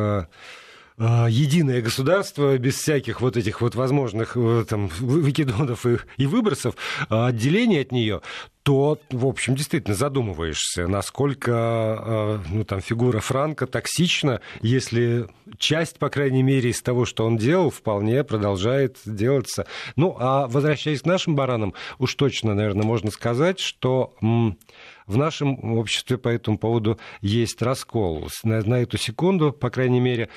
единое 0.98 1.82
государство 1.82 2.56
без 2.56 2.76
всяких 2.76 3.20
вот 3.20 3.36
этих 3.36 3.60
вот 3.60 3.74
возможных 3.74 4.36
э, 4.36 4.64
там, 4.66 4.88
выкидонов 4.88 5.84
и, 5.84 5.98
и 6.16 6.26
выбросов, 6.26 6.74
а, 7.10 7.26
отделения 7.26 7.82
от 7.82 7.92
нее, 7.92 8.22
то, 8.62 8.98
в 9.10 9.26
общем, 9.26 9.54
действительно 9.54 9.94
задумываешься, 9.94 10.88
насколько 10.88 11.52
а, 11.52 12.40
ну, 12.48 12.64
там, 12.64 12.80
фигура 12.80 13.20
Франка 13.20 13.66
токсична, 13.66 14.40
если 14.62 15.28
часть, 15.58 15.98
по 15.98 16.08
крайней 16.08 16.42
мере, 16.42 16.70
из 16.70 16.80
того, 16.80 17.04
что 17.04 17.26
он 17.26 17.36
делал, 17.36 17.70
вполне 17.70 18.24
продолжает 18.24 18.96
делаться. 19.04 19.66
Ну, 19.96 20.16
а 20.18 20.46
возвращаясь 20.46 21.02
к 21.02 21.06
нашим 21.06 21.36
баранам, 21.36 21.74
уж 21.98 22.14
точно, 22.14 22.54
наверное, 22.54 22.86
можно 22.86 23.10
сказать, 23.10 23.60
что 23.60 24.14
в 24.20 25.16
нашем 25.16 25.76
обществе 25.78 26.18
по 26.18 26.28
этому 26.28 26.58
поводу 26.58 26.98
есть 27.20 27.60
раскол. 27.62 28.28
На, 28.42 28.62
на 28.62 28.80
эту 28.80 28.96
секунду, 28.96 29.52
по 29.52 29.70
крайней 29.70 30.00
мере, 30.00 30.28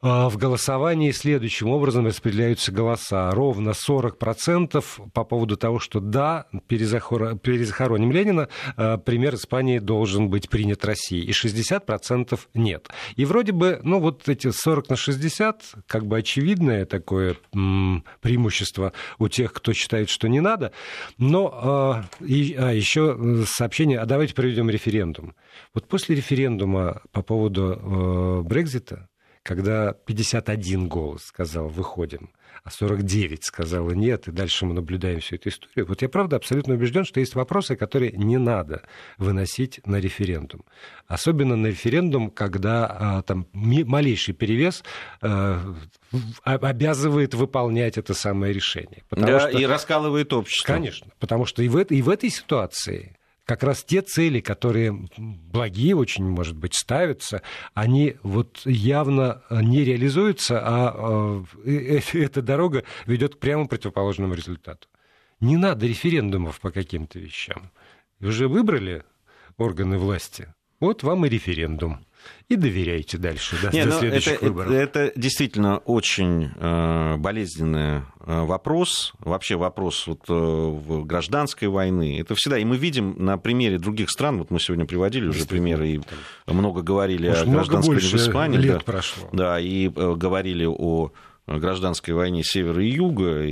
в 0.00 0.36
голосовании 0.36 1.10
следующим 1.10 1.70
образом 1.70 2.06
распределяются 2.06 2.70
голоса. 2.70 3.30
Ровно 3.32 3.70
40% 3.70 4.84
по 5.12 5.24
поводу 5.24 5.56
того, 5.56 5.80
что 5.80 5.98
да, 5.98 6.46
перезахороним 6.68 8.12
Ленина, 8.12 8.48
а, 8.76 8.96
пример 8.96 9.34
Испании 9.34 9.78
должен 9.78 10.28
быть 10.30 10.48
принят 10.48 10.84
Россией, 10.84 11.24
и 11.24 11.32
60% 11.32 12.38
нет. 12.54 12.88
И 13.16 13.24
вроде 13.24 13.52
бы, 13.52 13.80
ну 13.82 13.98
вот 13.98 14.28
эти 14.28 14.50
40 14.50 14.90
на 14.90 14.96
60, 14.96 15.62
как 15.86 16.06
бы 16.06 16.18
очевидное 16.18 16.86
такое 16.86 17.36
преимущество 17.52 18.92
у 19.18 19.28
тех, 19.28 19.52
кто 19.52 19.72
считает, 19.72 20.08
что 20.08 20.28
не 20.28 20.40
надо, 20.40 20.72
но 21.18 21.50
а, 21.52 22.04
а, 22.20 22.72
еще 22.72 23.16
э, 23.18 23.44
сообщение, 23.46 23.98
а 23.98 24.06
давайте 24.06 24.34
проведем 24.34 24.70
референдум. 24.70 25.34
Вот 25.74 25.88
после 25.88 26.16
референдума 26.16 27.02
по 27.12 27.22
поводу 27.22 27.72
э, 27.72 28.48
Брекзита, 28.48 29.08
когда 29.48 29.94
51 29.94 30.88
голос 30.88 31.22
сказал 31.22 31.68
«выходим», 31.68 32.28
а 32.64 32.70
49 32.70 33.44
сказала 33.44 33.92
нет, 33.92 34.28
и 34.28 34.30
дальше 34.30 34.66
мы 34.66 34.74
наблюдаем 34.74 35.20
всю 35.20 35.36
эту 35.36 35.48
историю. 35.48 35.86
Вот 35.86 36.02
я, 36.02 36.10
правда, 36.10 36.36
абсолютно 36.36 36.74
убежден, 36.74 37.06
что 37.06 37.20
есть 37.20 37.34
вопросы, 37.34 37.74
которые 37.74 38.12
не 38.12 38.36
надо 38.36 38.82
выносить 39.16 39.80
на 39.86 39.96
референдум. 39.96 40.66
Особенно 41.06 41.56
на 41.56 41.68
референдум, 41.68 42.30
когда 42.30 42.86
а, 42.86 43.22
там 43.22 43.46
малейший 43.54 44.34
перевес 44.34 44.84
а, 45.22 45.74
обязывает 46.42 47.32
выполнять 47.32 47.96
это 47.96 48.12
самое 48.12 48.52
решение. 48.52 49.02
да, 49.10 49.48
что... 49.48 49.58
и 49.58 49.64
раскалывает 49.64 50.30
общество. 50.34 50.74
Конечно, 50.74 51.10
потому 51.18 51.46
что 51.46 51.62
и 51.62 51.68
в, 51.68 51.80
и 51.80 52.02
в 52.02 52.10
этой 52.10 52.28
ситуации 52.28 53.16
как 53.48 53.62
раз 53.62 53.82
те 53.82 54.02
цели, 54.02 54.40
которые 54.40 54.94
благие 55.16 55.96
очень, 55.96 56.28
может 56.28 56.54
быть, 56.54 56.74
ставятся, 56.74 57.40
они 57.72 58.16
вот 58.22 58.60
явно 58.66 59.42
не 59.50 59.84
реализуются, 59.84 60.60
а 60.62 61.42
э, 61.64 62.00
э, 62.12 62.18
эта 62.18 62.42
дорога 62.42 62.84
ведет 63.06 63.36
к 63.36 63.38
прямо 63.38 63.66
противоположному 63.66 64.34
результату. 64.34 64.86
Не 65.40 65.56
надо 65.56 65.86
референдумов 65.86 66.60
по 66.60 66.70
каким-то 66.70 67.18
вещам. 67.18 67.70
Уже 68.20 68.48
выбрали 68.48 69.04
органы 69.56 69.96
власти, 69.96 70.52
вот 70.78 71.02
вам 71.02 71.24
и 71.24 71.30
референдум 71.30 72.04
и 72.48 72.56
доверяйте 72.56 73.18
дальше 73.18 73.56
да, 73.62 73.70
Не, 73.70 73.84
до 73.84 73.90
ну, 73.90 73.98
следующих 73.98 74.32
это, 74.34 74.44
выборов. 74.46 74.72
Это, 74.72 75.00
это 75.00 75.20
действительно 75.20 75.78
очень 75.78 76.50
э, 76.56 77.16
болезненный 77.18 77.98
э, 77.98 78.02
вопрос. 78.44 79.12
Вообще 79.18 79.56
вопрос 79.56 80.06
вот, 80.06 80.22
э, 80.28 81.02
гражданской 81.04 81.68
войны. 81.68 82.18
Это 82.20 82.34
всегда. 82.34 82.58
И 82.58 82.64
мы 82.64 82.76
видим 82.76 83.14
на 83.22 83.36
примере 83.36 83.78
других 83.78 84.10
стран, 84.10 84.38
вот 84.38 84.50
мы 84.50 84.60
сегодня 84.60 84.86
приводили 84.86 85.26
уже 85.26 85.44
примеры 85.44 85.88
и 85.88 86.00
много 86.46 86.82
говорили 86.82 87.28
Уж 87.28 87.42
о 87.42 87.44
гражданской 87.44 87.96
войне 87.96 88.08
в 88.08 88.14
Испании. 88.14 88.58
Лет 88.58 88.78
да, 88.78 88.80
прошло. 88.80 89.28
да, 89.32 89.60
и 89.60 89.88
э, 89.88 90.14
говорили 90.14 90.64
о 90.66 91.12
гражданской 91.46 92.14
войне 92.14 92.42
севера 92.44 92.82
и 92.82 92.88
юга. 92.88 93.42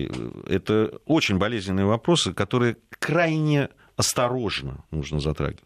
Это 0.47 0.99
очень 1.07 1.39
болезненные 1.39 1.87
вопросы, 1.87 2.33
которые 2.35 2.77
крайне 2.99 3.71
осторожно 3.97 4.84
нужно 4.90 5.20
затрагивать. 5.20 5.64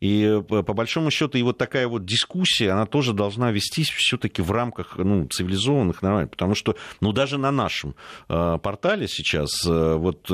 И 0.00 0.22
э, 0.24 0.42
по 0.42 0.74
большому 0.74 1.10
счету 1.10 1.38
и 1.38 1.42
вот 1.42 1.58
такая 1.58 1.86
вот 1.86 2.04
дискуссия, 2.04 2.70
она 2.70 2.86
тоже 2.86 3.12
должна 3.12 3.52
вестись 3.52 3.90
все-таки 3.90 4.42
в 4.42 4.50
рамках 4.50 4.96
ну, 4.98 5.26
цивилизованных, 5.26 6.02
нормальных, 6.02 6.32
потому 6.32 6.54
что 6.54 6.76
ну, 7.00 7.12
даже 7.12 7.38
на 7.38 7.50
нашем 7.50 7.94
э, 8.28 8.58
портале 8.62 9.06
сейчас 9.08 9.50
э, 9.66 9.94
вот 9.94 10.30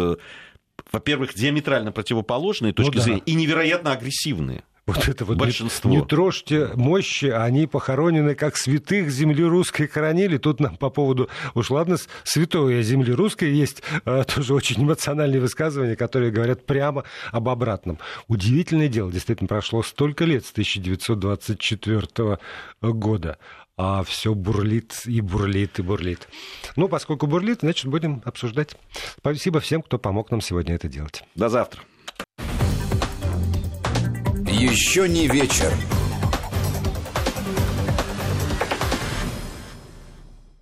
во-первых, 0.91 1.35
диаметрально 1.35 1.93
противоположные 1.93 2.73
точки 2.73 2.95
ну, 2.95 2.99
да. 2.99 3.03
зрения 3.03 3.23
и 3.27 3.35
невероятно 3.35 3.93
агрессивные. 3.93 4.65
Вот 4.87 5.09
это 5.09 5.25
вот 5.25 5.39
Большинство. 5.39 5.91
Не, 5.91 5.97
не 5.97 6.05
трожьте 6.05 6.69
мощи, 6.75 7.27
они 7.27 7.67
похоронены 7.67 8.35
как 8.35 8.57
святых 8.57 9.11
земли 9.11 9.43
русской 9.43 9.87
хоронили. 9.87 10.37
Тут 10.37 10.61
нам 10.61 10.77
по 10.77 10.91
поводу, 10.91 11.31
уж 11.55 11.71
ладно, 11.71 11.97
святое 12.23 12.83
земли 12.83 13.13
русской 13.13 13.51
есть 13.51 13.83
а, 14.05 14.25
тоже 14.25 14.53
очень 14.53 14.83
эмоциональные 14.83 15.41
высказывания, 15.41 15.97
которые 15.97 16.31
говорят 16.31 16.67
прямо 16.67 17.05
об 17.33 17.49
обратном. 17.49 17.99
Удивительное 18.29 18.89
дело, 18.89 19.11
действительно, 19.11 19.49
прошло 19.49 19.83
столько 19.83 20.27
лет 20.27 20.45
с 20.45 20.51
1924 20.53 22.39
года 22.83 23.39
а 23.77 24.05
все 24.05 24.35
бурлит 24.35 25.03
и 25.05 25.21
бурлит 25.21 25.81
и 25.81 25.83
бурлит. 25.83 26.29
Ну, 26.77 26.89
поскольку 26.89 27.27
бурлит, 27.27 27.61
значит, 27.61 27.87
будем 27.87 28.23
обсуждать. 28.25 28.77
Спасибо 29.19 29.59
всем, 29.59 29.83
кто 29.83 29.99
помог 29.99 30.31
нам 30.31 30.41
сегодня 30.41 30.77
это 30.77 30.87
делать. 30.87 31.25
До 31.35 31.49
завтра. 31.49 31.83
Еще 34.65 35.07
не 35.11 35.29
вечер. 35.29 35.71